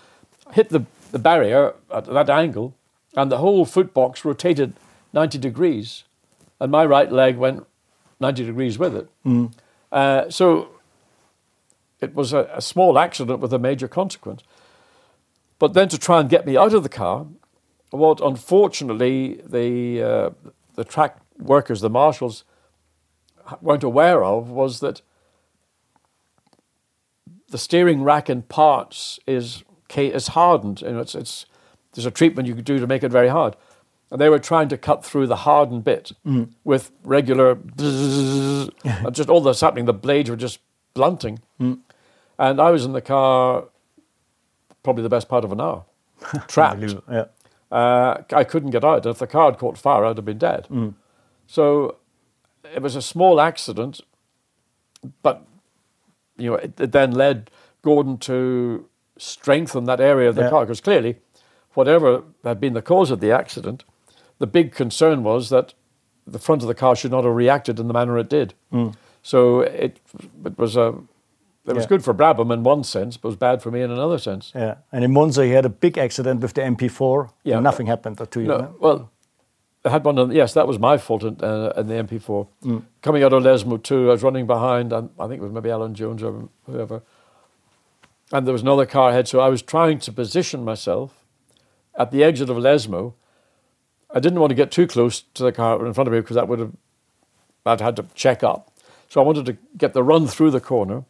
[0.53, 2.75] hit the, the barrier at that angle,
[3.17, 4.75] and the whole foot box rotated
[5.13, 6.05] 90 degrees,
[6.61, 7.67] and my right leg went
[8.21, 9.09] 90 degrees with it.
[9.25, 9.53] Mm.
[9.91, 10.69] Uh, so
[12.01, 14.43] it was a, a, small accident with a major consequence.
[15.59, 17.27] But then to try and get me out of the car,
[17.91, 20.31] what unfortunately the, uh,
[20.75, 22.45] the track workers, the marshals,
[23.61, 25.01] weren't aware of was that
[27.51, 29.65] the steering rack in parts is
[29.97, 30.83] is hardened.
[30.83, 31.47] You know, it's, it's
[31.93, 33.57] there's a treatment you could do to make it very hard.
[34.11, 36.51] And they were trying to cut through the hardened bit mm.
[36.65, 37.59] with regular,
[39.13, 39.85] just all this happening.
[39.85, 40.61] The blades were just
[40.95, 41.41] blunting.
[41.61, 41.81] Mm.
[42.39, 43.65] And I was in the car
[44.83, 45.85] probably the best part of an hour,
[46.49, 46.95] trapped.
[47.11, 47.25] yeah.
[47.71, 49.05] uh, I couldn't get out.
[49.05, 50.67] If the car had caught fire, I'd have been dead.
[50.71, 50.95] Mm.
[51.47, 51.97] So
[52.75, 54.01] it was a small accident,
[55.23, 55.48] but
[56.39, 57.51] you know, it, it then led
[57.83, 60.51] Gordon to strengthen that area of the yeah.
[60.51, 61.17] car because clearly,
[61.75, 63.85] whatever had been the cause of the accident,
[64.39, 65.75] the big concern was that
[66.27, 68.55] the front of the car should not have reacted in the manner it did.
[68.73, 68.95] Mm.
[69.23, 70.01] So it
[70.45, 70.95] it was a
[71.67, 71.89] it was yeah.
[71.89, 74.53] good for Brabham in one sense, but it was bad for me in another sense.
[74.55, 77.31] Yeah, and in Monza he had a big accident with the MP4.
[77.45, 78.47] Yeah, and nothing happened to you.
[78.47, 78.75] No?
[78.81, 79.11] Well,
[79.89, 80.31] I had one.
[80.31, 82.47] yes, that was my fault in, uh, in the MP4.
[82.63, 82.83] Mm.
[83.03, 85.71] Coming out of Lesmo too, I was running behind, and I think it was maybe
[85.71, 87.03] Alan Jones or whoever,
[88.33, 89.27] and there was another car ahead.
[89.27, 91.25] So I was trying to position myself
[91.99, 93.15] at the exit of Lesmo.
[94.15, 96.37] I didn't want to get too close to the car in front of me because
[96.37, 96.73] that would have
[97.65, 98.73] I'd had to check up.
[99.09, 101.05] So I wanted to get the run through the corner,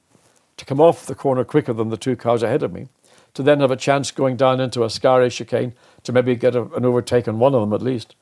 [0.56, 2.88] to come off the corner quicker than the two cars ahead of me,
[3.34, 6.62] to then have a chance going down into a Ascari chicane to maybe get a,
[6.74, 8.14] an overtake on one of them at least.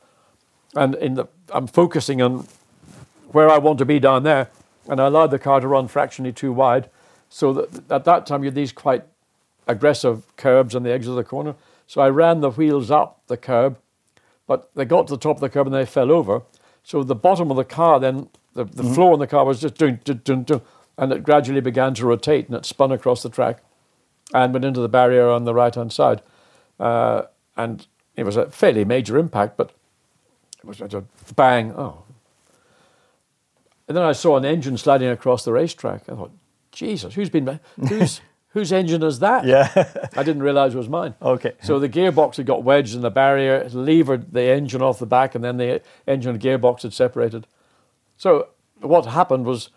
[0.77, 2.47] And in the, I'm focusing on
[3.33, 4.51] where I want to be down there,
[4.89, 6.89] and I allowed the car to run fractionally too wide.
[7.29, 9.05] So that at that time, you had these quite
[9.67, 11.55] aggressive curbs on the edge of the corner.
[11.87, 13.79] So I ran the wheels up the curb,
[14.47, 16.43] but they got to the top of the curb and they fell over.
[16.85, 18.95] So the bottom of the car, then the, the mm-hmm.
[18.95, 20.63] floor in the car was just doing, doing, doing, doing,
[20.97, 23.59] and it gradually began to rotate and it spun across the track
[24.33, 26.23] and went into the barrier on the right hand side.
[26.79, 27.23] Uh,
[27.57, 29.86] and it was a fairly major impact, but it was a
[31.35, 31.73] bang.
[31.73, 32.03] Oh.
[33.89, 36.09] And then I saw an engine sliding across the racetrack.
[36.09, 36.33] I thought,
[36.73, 39.45] Jesus, who's been who's whose engine is that?
[39.45, 39.71] Yeah.
[40.17, 41.15] I didn't realize it was mine.
[41.21, 41.53] Okay.
[41.63, 45.35] So the gearbox had got wedged in the barrier, levered the engine off the back,
[45.35, 47.47] and then the engine and gearbox had separated.
[48.17, 48.49] So
[48.81, 49.71] what happened was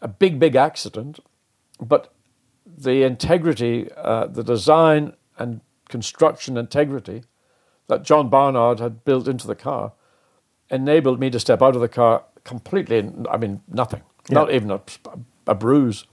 [0.00, 1.18] a big, big accident,
[1.80, 2.12] but
[2.66, 7.24] the integrity, uh, the design and construction integrity
[7.88, 9.92] that John Barnard had built into the car
[10.74, 14.34] enabled me to step out of the car completely, I mean, nothing, yeah.
[14.34, 14.80] not even a,
[15.46, 16.06] a bruise.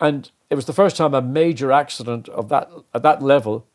[0.00, 3.66] And it was the first time a major accident of that, at that level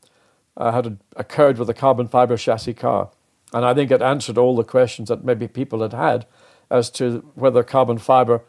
[0.58, 3.10] uh, had occurred with a carbon fiber chassis car.
[3.54, 6.26] And I think it answered all the questions that maybe people had had
[6.70, 8.42] as to whether carbon fiber.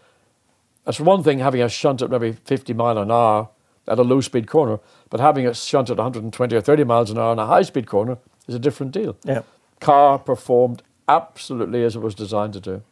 [0.84, 3.48] That's one thing having a shunt at maybe 50 mile an hour
[3.88, 4.78] at a low speed corner,
[5.08, 7.86] but having a shunt at 120 or 30 miles an hour on a high speed
[7.86, 9.16] corner is a different deal.
[9.24, 9.42] Yeah.
[9.80, 12.82] Car performed absolutely as it was designed to do.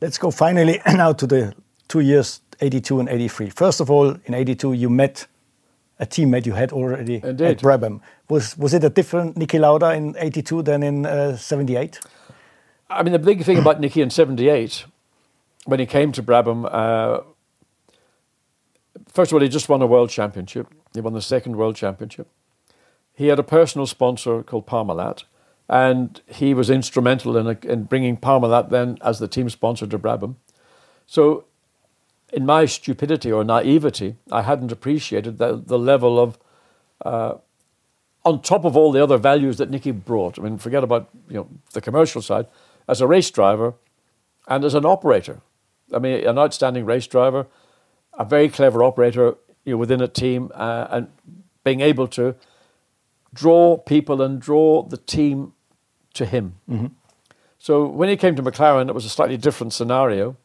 [0.00, 1.54] Let's go finally now to the
[1.88, 3.50] two years, 82 and 83.
[3.50, 5.26] First of all, in 82, you met
[5.98, 7.46] a teammate you had already Indeed.
[7.46, 8.00] at Brabham.
[8.28, 12.00] Was, was it a different Niki Lauda in 82 than in uh, 78?
[12.90, 14.84] I mean, the big thing about Niki in 78,
[15.64, 17.22] when he came to Brabham, uh,
[19.08, 20.68] first of all, he just won a world championship.
[20.94, 22.28] He won the second world championship.
[23.14, 25.24] He had a personal sponsor called Parmalat,
[25.68, 30.36] and he was instrumental in, in bringing Parmalat then as the team sponsor to Brabham.
[31.06, 31.44] So,
[32.32, 36.38] in my stupidity or naivety, I hadn't appreciated the, the level of,
[37.04, 37.34] uh,
[38.24, 40.38] on top of all the other values that Niki brought.
[40.38, 42.46] I mean, forget about you know the commercial side.
[42.88, 43.74] As a race driver,
[44.48, 45.40] and as an operator,
[45.92, 47.46] I mean, an outstanding race driver,
[48.14, 51.08] a very clever operator you know, within a team, uh, and
[51.64, 52.34] being able to
[53.34, 55.52] draw people and draw the team
[56.16, 56.54] to him.
[56.68, 56.86] Mm-hmm.
[57.58, 60.36] So when he came to McLaren, it was a slightly different scenario.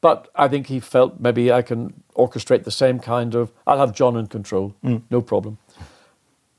[0.00, 3.94] But I think he felt maybe I can orchestrate the same kind of, I'll have
[3.94, 5.02] John in control, mm.
[5.10, 5.58] no problem.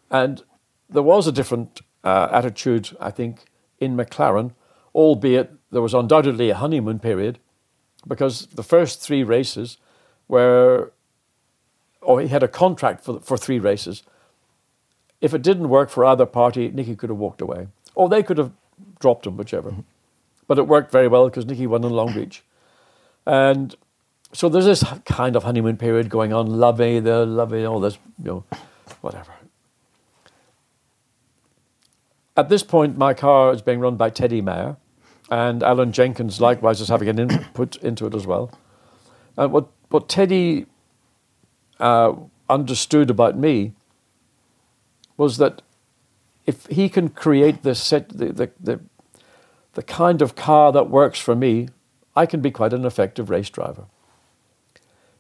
[0.10, 0.42] And
[0.90, 3.46] there was a different uh, attitude, I think,
[3.80, 4.54] in McLaren,
[4.96, 7.40] albeit there was undoubtedly a honeymoon period
[8.08, 9.78] because the first three races
[10.28, 10.94] were,
[12.02, 14.04] or he had a contract for, for three races.
[15.20, 17.68] If it didn't work for either party, Niki could have walked away.
[17.96, 18.52] Or they could have
[19.00, 19.74] dropped him, whichever.
[20.48, 22.44] But it worked very well because Niki won in Long Beach.
[23.26, 23.76] And
[24.34, 28.26] so there's this kind of honeymoon period going on, lovey, the lovey, all this, you
[28.26, 28.44] know,
[29.02, 29.32] whatever.
[32.36, 34.76] At this point, my car is being run by Teddy Mayer,
[35.30, 38.52] and Alan Jenkins likewise is having an input into it as well.
[39.38, 40.66] And what, what Teddy
[41.80, 42.14] uh,
[42.50, 43.74] understood about me
[45.16, 45.62] was that
[46.46, 48.80] if he can create the, set, the, the, the,
[49.74, 51.70] the kind of car that works for me,
[52.16, 53.86] I can be quite an effective race driver.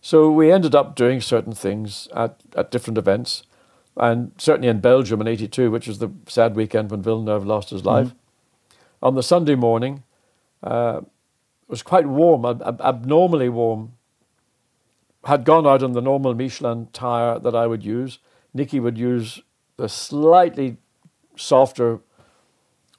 [0.01, 3.43] So we ended up doing certain things at, at different events,
[3.95, 7.86] and certainly in Belgium in '82, which was the sad weekend when Villeneuve lost his
[7.86, 8.07] life.
[8.09, 8.15] Mm.
[9.01, 10.03] On the Sunday morning,
[10.61, 13.93] uh, it was quite warm, ab- abnormally warm.
[15.24, 18.19] Had gone out on the normal Michelin tire that I would use.
[18.53, 19.41] Niki would use
[19.78, 20.78] the slightly
[21.36, 22.00] softer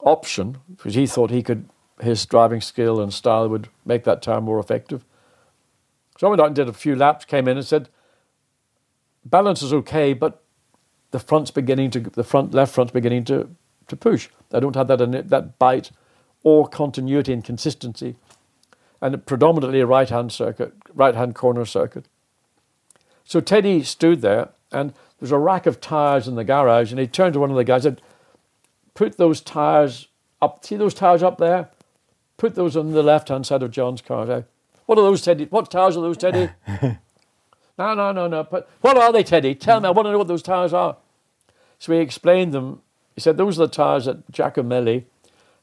[0.01, 1.69] option because he thought he could,
[2.01, 5.05] his driving skill and style would make that tire more effective.
[6.19, 7.89] So I went out and did a few laps, came in and said,
[9.25, 10.43] balance is okay, but
[11.11, 13.49] the front's beginning to, the front left front's beginning to,
[13.89, 14.29] to push.
[14.53, 15.91] I don't have that, that bite
[16.43, 18.17] or continuity and consistency.
[19.01, 22.07] And predominantly a right hand circuit, right hand corner circuit.
[23.25, 27.07] So Teddy stood there and there's a rack of tires in the garage, and he
[27.07, 28.07] turned to one of the guys and said,
[28.95, 30.09] Put those tires
[30.41, 31.69] up, see those tires up there?
[32.37, 34.45] Put those on the left hand side of John's car.
[34.87, 35.47] What are those, Teddy?
[35.47, 36.51] What tires are those, Teddy?
[37.79, 38.45] no, no, no, no.
[38.45, 39.55] But what are they, Teddy?
[39.55, 39.89] Tell me.
[39.89, 40.97] I want to know what those tires are.
[41.79, 42.83] So he explained them.
[43.15, 45.05] He said those are the tires that Giacomelli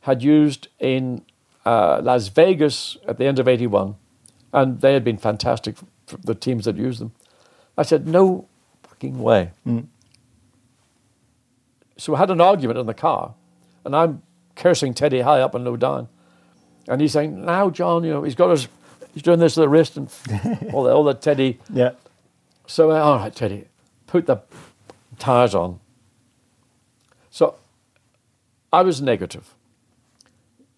[0.01, 1.23] had used in
[1.65, 3.95] uh, Las Vegas at the end of 81.
[4.53, 7.13] And they had been fantastic for the teams that used them.
[7.77, 8.47] I said, no
[8.83, 9.51] fucking way.
[9.65, 9.87] Mm.
[12.01, 13.35] So we had an argument in the car.
[13.85, 14.23] And I'm
[14.55, 16.07] cursing Teddy high up and low down.
[16.87, 18.67] And he's saying, now, John, you know, he's got his
[19.13, 20.07] he's doing this to the wrist and
[20.73, 21.59] all the, all the Teddy.
[21.71, 21.91] Yeah.
[22.65, 23.65] So, uh, all right, Teddy,
[24.07, 24.41] put the
[25.19, 25.79] tires on.
[27.29, 27.53] So
[28.73, 29.53] I was negative.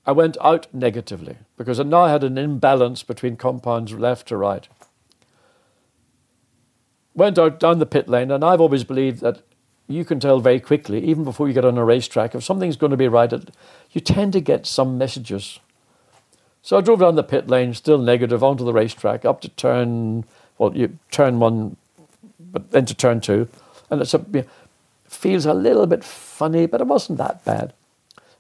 [0.06, 4.68] I went out negatively because I now had an imbalance between compounds left to right.
[7.14, 9.42] Went out down the pit lane, and I've always believed that
[9.88, 12.92] you can tell very quickly, even before you get on a racetrack, if something's going
[12.92, 13.32] to be right.
[13.92, 15.60] You tend to get some messages
[16.64, 20.24] so I drove down the pit lane, still negative, onto the racetrack, up to turn,
[20.58, 21.76] well, you turn one,
[22.40, 23.50] but then to turn two,
[23.90, 24.46] and it's a,
[25.06, 27.74] feels a little bit funny, but it wasn't that bad.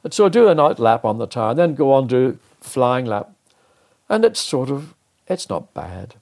[0.06, 2.40] And so I do an out lap on the tire, and then go on to
[2.62, 3.30] flying lap,
[4.08, 4.94] and it's sort of,
[5.28, 6.16] it's not bad.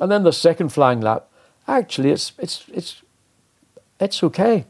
[0.00, 1.28] And then the second flying lap,
[1.68, 3.02] actually, it's it's it's
[4.02, 4.66] it's okay.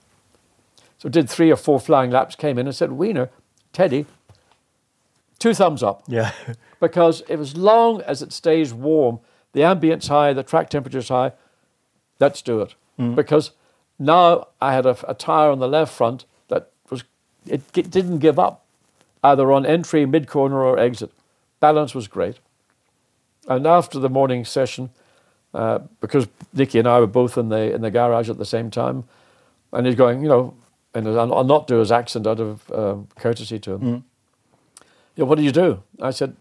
[0.99, 3.31] So did three or four flying laps, came in and said, Wiener,
[3.73, 4.07] Teddy,
[5.39, 6.05] two thumbs up.
[6.07, 6.33] Yeah.
[6.81, 9.19] because if as long as it stays warm,
[9.53, 11.33] the ambient's high, the track temperature's high,
[12.21, 12.75] let's do it.
[12.99, 13.15] Mm.
[13.15, 13.53] Because
[13.99, 17.05] now I had a, a tire on the left front that was
[17.47, 18.65] it, it didn't give up
[19.25, 21.11] either on entry, mid corner, or exit.
[21.61, 22.39] Balance was great.
[23.49, 24.91] And after the morning session,
[25.55, 28.71] uh, because Niki and I were both in the in the garage at the same
[28.71, 29.05] time,
[29.73, 30.55] and he's going, you know,
[30.95, 33.81] and I'll not do his accent out of um, courtesy to him.
[33.81, 34.03] Mm
[35.17, 35.83] yeah, what do you do?
[36.01, 36.37] I said,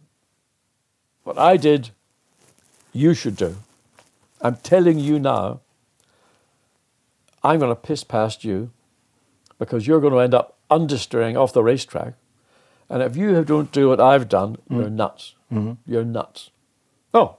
[1.23, 1.89] what I did,
[2.93, 3.57] you should do.
[4.41, 5.61] I'm telling you now,
[7.43, 8.71] I'm going to piss past you
[9.59, 12.13] because you're going to end up understeering off the racetrack.
[12.89, 14.79] And if you don't do what I've done, mm.
[14.79, 15.35] you're nuts.
[15.51, 15.73] Mm-hmm.
[15.85, 16.49] You're nuts.
[17.13, 17.37] Oh,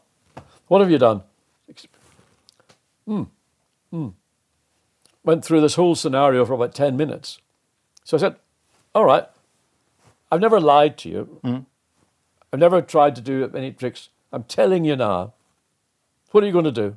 [0.68, 1.22] what have you done?
[3.06, 3.24] Hmm.
[3.90, 4.08] Hmm.
[5.24, 7.38] Went through this whole scenario for about 10 minutes.
[8.04, 8.36] So I said,
[8.94, 9.26] all right,
[10.30, 11.40] I've never lied to you.
[11.44, 11.66] Mm.
[12.52, 14.08] I've never tried to do any tricks.
[14.32, 15.34] I'm telling you now.
[16.30, 16.96] What are you going to do?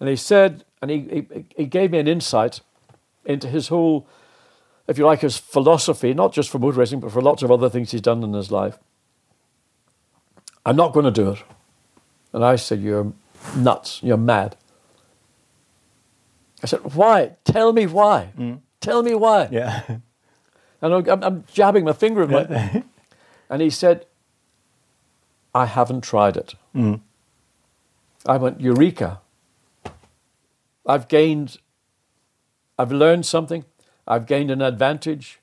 [0.00, 2.60] And he said, and he, he, he gave me an insight
[3.24, 4.06] into his whole,
[4.88, 7.68] if you like, his philosophy, not just for motor racing, but for lots of other
[7.68, 8.78] things he's done in his life.
[10.64, 11.38] I'm not going to do it.
[12.32, 13.12] And I said, You're
[13.56, 14.00] nuts.
[14.02, 14.56] You're mad.
[16.62, 17.36] I said, Why?
[17.44, 18.32] Tell me why.
[18.38, 18.60] Mm.
[18.80, 19.48] Tell me why.
[19.50, 19.82] Yeah.
[20.80, 22.82] And I'm, I'm jabbing my finger at my.
[23.50, 24.06] and he said,
[25.54, 26.54] I haven't tried it.
[26.74, 27.00] Mm.
[28.26, 29.20] I went, Eureka.
[30.86, 31.58] I've gained,
[32.78, 33.64] I've learned something.
[34.06, 35.40] I've gained an advantage.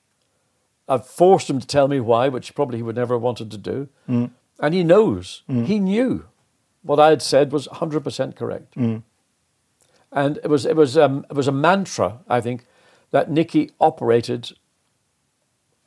[0.87, 3.57] I've forced him to tell me why, which probably he would never have wanted to
[3.57, 3.87] do.
[4.09, 4.31] Mm.
[4.59, 5.65] And he knows, mm.
[5.65, 6.25] he knew
[6.81, 8.75] what I had said was 100% correct.
[8.75, 9.03] Mm.
[10.11, 12.65] And it was, it, was, um, it was a mantra, I think,
[13.11, 14.51] that Niki operated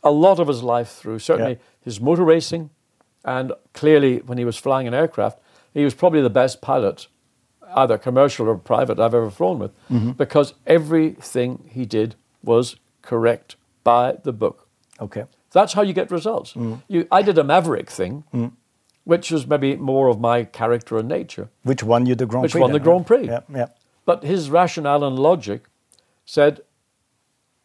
[0.03, 1.59] a lot of his life through, certainly yeah.
[1.85, 2.71] his motor racing,
[3.25, 5.39] And clearly, when he was flying an aircraft,
[5.73, 7.07] he was probably the best pilot,
[7.75, 10.13] either commercial or private, I've ever flown with, mm-hmm.
[10.13, 14.69] because everything he did was correct by the book.
[15.01, 15.25] Okay.
[15.53, 16.55] That's how you get results.
[16.55, 16.83] Mm.
[16.89, 18.53] You, I did a Maverick thing, mm.
[19.05, 21.51] which was maybe more of my character and nature.
[21.63, 22.59] Which won you the Grand Prix?
[22.59, 23.07] Which won the Grand?
[23.07, 23.27] Prix.
[23.27, 23.67] Yeah, yeah.
[24.05, 25.65] But his rationale and logic
[26.25, 26.61] said,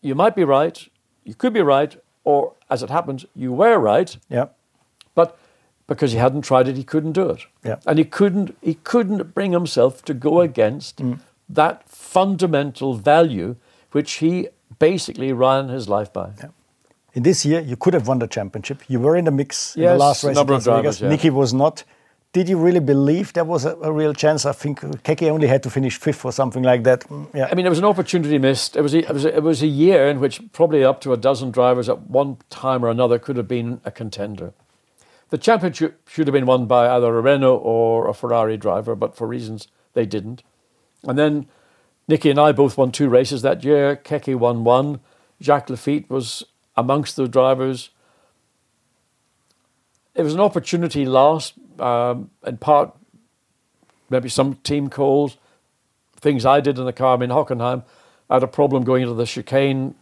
[0.02, 0.88] you might be right,
[1.24, 4.48] you could be right, or as it happens, you were right, Yeah.
[5.16, 5.38] but
[5.88, 7.46] because he hadn't tried it, he couldn't do it.
[7.64, 7.78] Yeah.
[7.86, 11.20] And he couldn't, he couldn't bring himself to go against mm.
[11.50, 13.56] that fundamental value
[13.92, 16.32] which he basically ran his life by.
[17.14, 18.84] In this year, you could have won the championship.
[18.88, 21.02] You were in the mix in the last race number in of Las Vegas.
[21.02, 21.10] yeah.
[21.10, 21.84] Niki was not.
[22.34, 24.46] Did you really believe there was a, a real chance?
[24.46, 27.02] I think Keke only had to finish fifth or something like that.
[27.10, 27.48] Mm, Yeah.
[27.52, 28.76] I mean, it was an opportunity missed.
[28.76, 31.14] It was a, it was a, it was a year in which probably up to
[31.14, 34.54] a dozen drivers at one time or another could have been a contender.
[35.30, 39.16] The championship should have been won by either a Renault or a Ferrari driver, but
[39.16, 40.44] for reasons they didn't.
[41.04, 41.48] And then
[42.10, 43.96] Niki and I both won two races that year.
[43.96, 45.00] Keke won one.
[45.42, 46.44] Jacques Laffite was
[46.76, 47.90] amongst the drivers.
[50.16, 52.96] It was an opportunity lost, um, in part,
[54.10, 55.38] maybe some team calls,
[56.20, 57.16] things I did in the car.
[57.16, 57.84] I mean, Hockenheim
[58.30, 59.96] had a problem going into the chicane,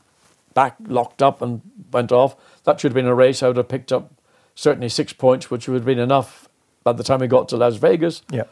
[0.53, 1.61] back locked up and
[1.91, 2.36] went off.
[2.63, 3.43] That should have been a race.
[3.43, 4.11] I would have picked up
[4.55, 6.49] certainly six points, which would have been enough
[6.84, 8.43] by the time we got to Las Vegas yeah.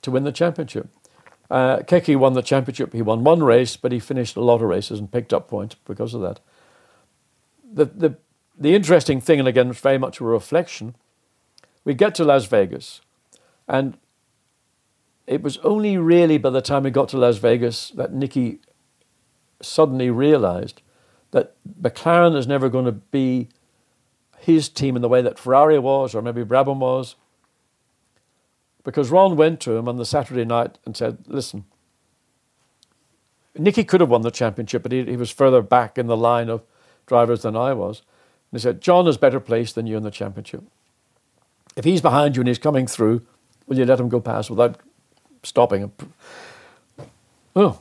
[0.00, 0.88] to win the championship.
[1.50, 2.92] Uh, Keke won the championship.
[2.94, 5.76] He won one race, but he finished a lot of races and picked up points
[5.84, 6.40] because of that.
[7.70, 8.16] The, the,
[8.58, 10.94] the interesting thing, and again, it's very much a reflection,
[11.84, 13.00] we get to Las Vegas,
[13.68, 13.98] and
[15.26, 18.58] it was only really by the time we got to Las Vegas that Niki
[19.60, 20.82] suddenly realized
[21.30, 23.48] that McLaren is never going to be
[24.38, 27.16] his team in the way that Ferrari was, or maybe Brabham was.
[28.84, 31.64] Because Ron went to him on the Saturday night and said, Listen,
[33.56, 36.48] Niki could have won the championship, but he, he was further back in the line
[36.48, 36.64] of
[37.06, 38.00] drivers than I was.
[38.50, 40.64] And he said, John is better placed than you in the championship.
[41.76, 43.22] If he's behind you and he's coming through,
[43.66, 44.78] will you let him go past without
[45.42, 45.92] stopping him?
[47.56, 47.80] Oh.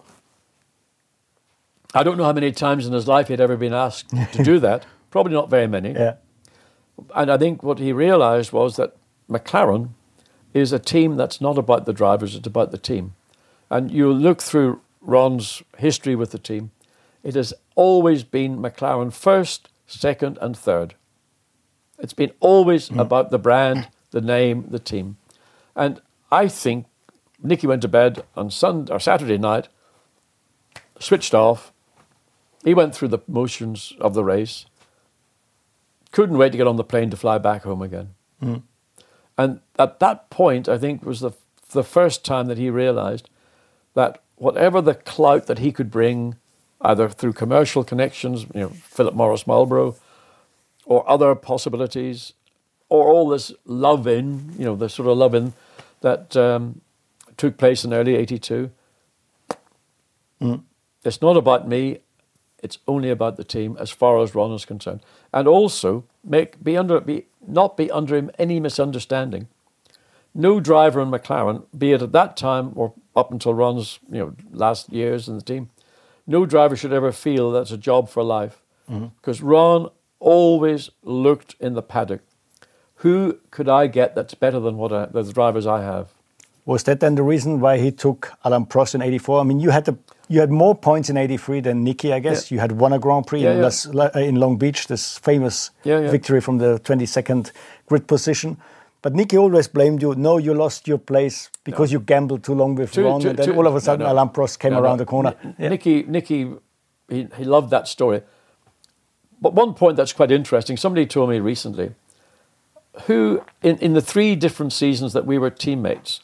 [1.93, 4.59] I don't know how many times in his life he'd ever been asked to do
[4.61, 4.85] that.
[5.09, 5.91] Probably not very many.
[5.91, 6.15] Yeah.
[7.15, 8.95] And I think what he realized was that
[9.29, 9.89] McLaren
[10.53, 13.13] is a team that's not about the drivers, it's about the team.
[13.69, 16.71] And you look through Ron's history with the team,
[17.23, 20.95] it has always been McLaren first, second, and third.
[22.01, 22.99] It's been always mm.
[22.99, 25.17] about the brand, the name, the team.
[25.75, 26.87] And I think
[27.43, 29.69] Niki went to bed on Sunday or Saturday night,
[30.99, 31.71] switched off.
[32.63, 34.65] He went through the motions of the race.
[36.11, 38.09] Couldn't wait to get on the plane to fly back home again.
[38.43, 38.63] Mm.
[39.37, 41.31] And at that point, I think was the
[41.71, 43.29] the first time that he realized
[43.93, 46.35] that whatever the clout that he could bring,
[46.81, 49.95] either through commercial connections, you know, Philip Morris Marlboro,
[50.85, 52.33] or other possibilities,
[52.89, 55.53] or all this love in, you know, the sort of love in
[56.01, 56.81] that um,
[57.37, 58.71] took place in early 82.
[61.03, 61.99] It's not about me,
[62.61, 65.01] it's only about the team as far as Ron is concerned.
[65.33, 69.47] And also, make, be under, be, not be under him any misunderstanding.
[70.33, 74.35] No driver in McLaren, be it at that time or up until Ron's you know,
[74.51, 75.69] last years in the team,
[76.27, 78.61] no driver should ever feel that's a job for life.
[79.17, 79.89] Because Ron
[80.21, 82.21] always looked in the paddock.
[82.95, 86.13] Who could I get that's better than what I, the drivers I have?
[86.65, 89.39] Was that then the reason why he took Alain Prost in '84?
[89.41, 89.97] I mean, you had the
[90.29, 92.51] you had more points in '83 than Niki, I guess.
[92.51, 93.63] You had won a Grand Prix Yeah, in, yeah.
[93.63, 96.11] Las- in Long Beach, this famous Yeah, yeah.
[96.11, 97.51] victory from the 22nd
[97.87, 98.57] grid position.
[99.01, 100.13] But Niki always blamed you.
[100.13, 103.39] No, you lost your place because you gambled too long with To- Ron, to- and
[103.39, 104.13] then to- all of a sudden no.
[104.13, 105.03] Alain Prost came No, around no.
[105.03, 105.33] the corner.
[105.43, 105.69] N- Yeah.
[105.69, 106.59] Niki, Niki,
[107.09, 108.21] he, he loved that story.
[109.41, 111.95] But one point that's quite interesting, somebody told me recently,
[113.05, 116.21] who in, in the three different seasons that we were teammates,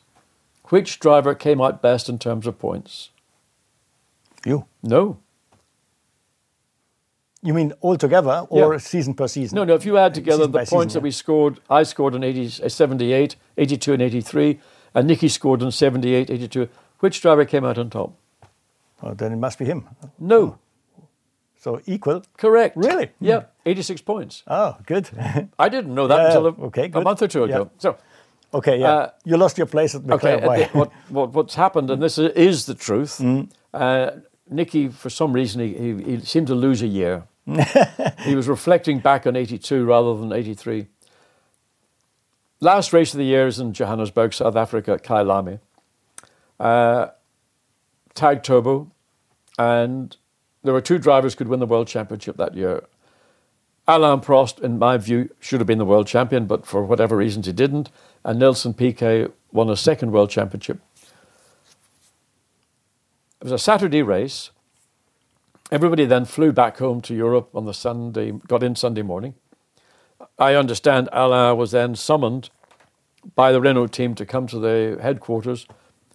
[0.65, 3.09] which driver came out best in terms of points?
[4.45, 4.65] You.
[4.84, 5.18] No.
[7.41, 8.78] You mean altogether or Yeah.
[8.80, 9.55] season per season?
[9.55, 11.03] No, no, if you add together Season the points season, that yeah.
[11.03, 14.59] we scored, I scored in 80, uh, 78, 82 and 83,
[14.93, 16.68] and Niki scored in 78, 82,
[16.99, 18.13] which driver came out on top?
[19.01, 19.88] Oh, then it must be him.
[20.20, 20.57] No.
[21.60, 22.24] So equal.
[22.38, 22.78] Correct.
[22.78, 23.10] Really?
[23.20, 24.43] Yeah, 86 points.
[24.47, 25.10] Oh, good.
[25.60, 27.72] I didn't know that until a, okay, a month or two ago.
[27.80, 27.97] So,
[28.53, 28.91] okay, yeah.
[28.93, 30.38] Uh, you lost your place at McLaren.
[30.43, 30.64] okay, Why?
[30.64, 33.49] the- what, what, what's happened, and this is the truth, Mm.
[33.74, 34.12] uh,
[34.53, 37.24] Niki, for some reason, he, he, he seemed to lose a year.
[38.24, 40.88] he was reflecting back on 82 rather than 83.
[42.60, 45.60] last race of the year is in Johannesburg, South Africa, at Kyalami.
[46.60, 47.08] Uh,
[48.16, 48.89] tag turbo,
[49.60, 50.16] and
[50.64, 52.84] there were two drivers who could win the world championship that year.
[53.88, 57.45] Alain Prost, in my view, should have been the world champion, but for whatever reasons
[57.45, 57.89] he didn't.
[58.26, 60.80] And Nelson Piquet won a second world championship.
[63.39, 64.49] It was a Saturday race.
[65.72, 69.36] Everybody then flew back home to Europe on the Sunday, got in Sunday morning.
[70.38, 72.49] I understand Alain was then summoned
[73.36, 75.66] by the Renault team to come to the headquarters,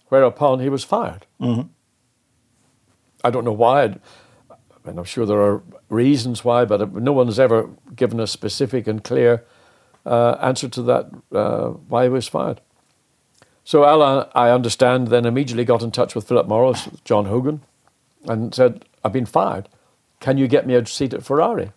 [0.09, 1.25] whereupon he was fired.
[1.39, 1.67] Mm-hmm.
[3.23, 3.95] I don't know why.
[4.85, 8.87] And I'm sure there are reasons why, but no one has ever given a specific
[8.87, 9.43] and clear
[10.05, 12.59] uh, answer to that uh, why he was fired.
[13.63, 17.61] So Alain, I understand, then immediately got in touch with Philip Morris, John Hogan,
[18.27, 19.69] and said, "I've been fired.
[20.19, 21.71] Can you get me a seat at Ferrari?"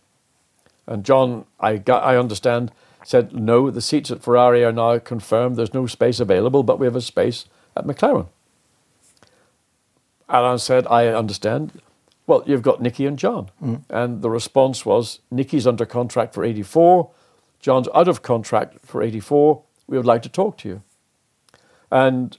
[0.89, 2.73] And John, I, got, I understand,
[3.05, 5.55] said, "No, the seats at Ferrari are now confirmed.
[5.55, 7.45] There's no space available, but we have a space
[7.77, 8.27] at McLaren."
[10.29, 11.81] Alain said, I understand.
[12.27, 13.51] Well, you've got Niki and John.
[13.62, 13.85] Mm.
[13.89, 17.11] And the response was Niki's under contract for 84,
[17.61, 19.62] John's out of contract for 84.
[19.87, 20.83] We would like to talk to you.
[21.91, 22.37] And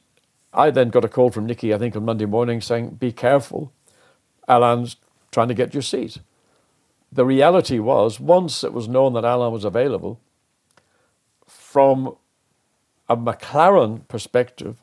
[0.54, 3.72] I then got a call from Niki, I think, on Monday morning saying, Be careful.
[4.48, 4.98] Alain's
[5.32, 6.20] trying to get your seat.
[7.12, 10.20] The reality was, once it was known that Alain was available,
[11.46, 12.16] from
[13.10, 14.78] a McLaren perspective,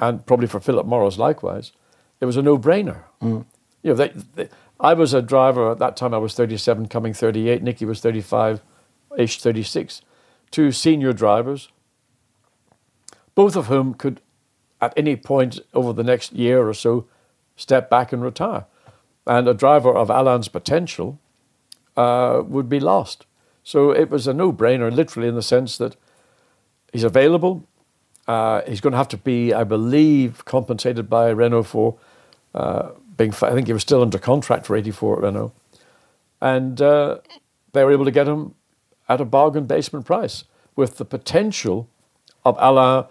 [0.00, 1.72] and probably for Philip Morris likewise,
[2.20, 3.02] it was a no-brainer.
[3.22, 3.46] Mm.
[3.84, 4.48] You know, they, they,
[4.80, 6.12] I was a driver at that time.
[6.12, 7.62] I was 37, coming 38.
[7.62, 10.00] Niki was 35-ish, 36.
[10.50, 11.68] Two senior drivers,
[13.34, 14.20] both of whom could,
[14.80, 17.06] at any point over the next year or so,
[17.56, 18.64] step back and retire.
[19.26, 21.18] And a driver of Alain's potential
[21.96, 23.26] uh, would be lost.
[23.62, 25.96] So it was a no-brainer, literally, in the sense that
[26.92, 27.66] he's available.
[28.26, 31.98] Uh, he's going to have to be, I believe, compensated by Renault for
[32.54, 33.32] uh, being.
[33.42, 35.52] I think he was still under contract for 84 at Renault,
[36.40, 37.18] and uh,
[37.72, 38.54] they were able to get him
[39.08, 40.44] at a bargain basement price
[40.76, 41.88] with the potential
[42.44, 43.04] of Alain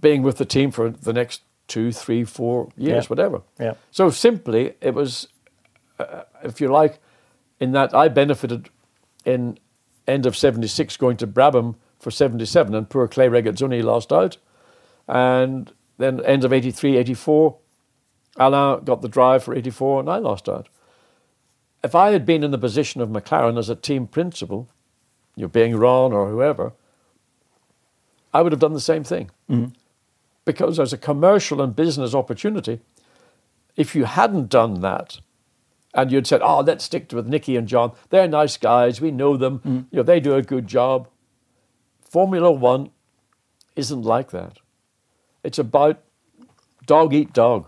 [0.00, 3.08] being with the team for the next two, three, four years, Yeah.
[3.08, 3.42] whatever.
[3.58, 3.74] Yeah.
[3.90, 5.28] So simply, it was,
[5.98, 6.98] uh, if you like,
[7.60, 8.70] in that I benefited
[9.24, 9.58] in
[10.06, 14.36] end of 76 going to Brabham for 77 and poor Clay Regazzoni lost out.
[15.06, 17.56] And then end of 83, 84,
[18.38, 20.68] Alain got the drive for 84 and I lost out.
[21.82, 24.68] If I had been in the position of McLaren as a team principal,
[25.36, 26.72] you're being Ron or whoever,
[28.34, 29.30] I would have done the same thing.
[29.48, 29.72] Mm-hmm.
[30.44, 32.80] Because as a commercial and business opportunity,
[33.76, 35.20] if you hadn't done that,
[35.94, 37.92] and you'd said, "Oh, let's stick with Niki and John.
[38.10, 39.00] They're nice guys.
[39.00, 39.58] We know them.
[39.58, 39.76] Mm-hmm.
[39.90, 41.08] You know, they do a good job."
[42.00, 42.90] Formula One
[43.76, 44.58] isn't like that.
[45.42, 46.02] It's about
[46.86, 47.66] dog eat dog,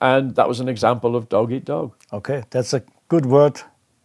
[0.00, 1.92] and that was an example of dog eat dog.
[2.12, 3.60] Okay, that's a good word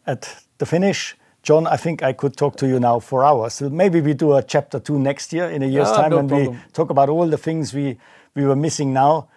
[0.06, 1.16] at the finish.
[1.44, 3.54] John, I think I could talk to you now for hours.
[3.54, 6.18] So maybe we do a chapter two next year in a year's Ah, time no
[6.20, 7.98] and we talk about all the things we,
[8.36, 9.28] we were missing now.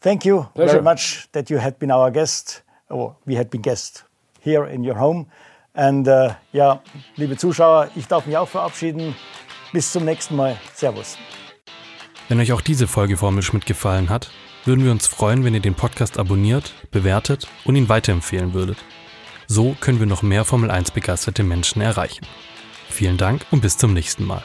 [0.00, 4.04] Thank you very much that you had been our guest, or we had been guest
[4.40, 5.26] here in your home.
[5.74, 6.80] And uh, ja,
[7.16, 9.14] liebe Zuschauer, ich darf mich auch verabschieden.
[9.72, 10.56] Bis zum nächsten Mal.
[10.74, 11.18] Servus.
[12.28, 14.30] Wenn euch auch diese Folge Formel Schmidt gefallen hat,
[14.66, 18.78] würden wir uns freuen, wenn ihr den Podcast abonniert, bewertet und ihn weiterempfehlen würdet.
[19.46, 22.26] So können wir noch mehr Formel 1 begeisterte Menschen erreichen.
[22.88, 24.42] Vielen Dank und bis zum nächsten Mal.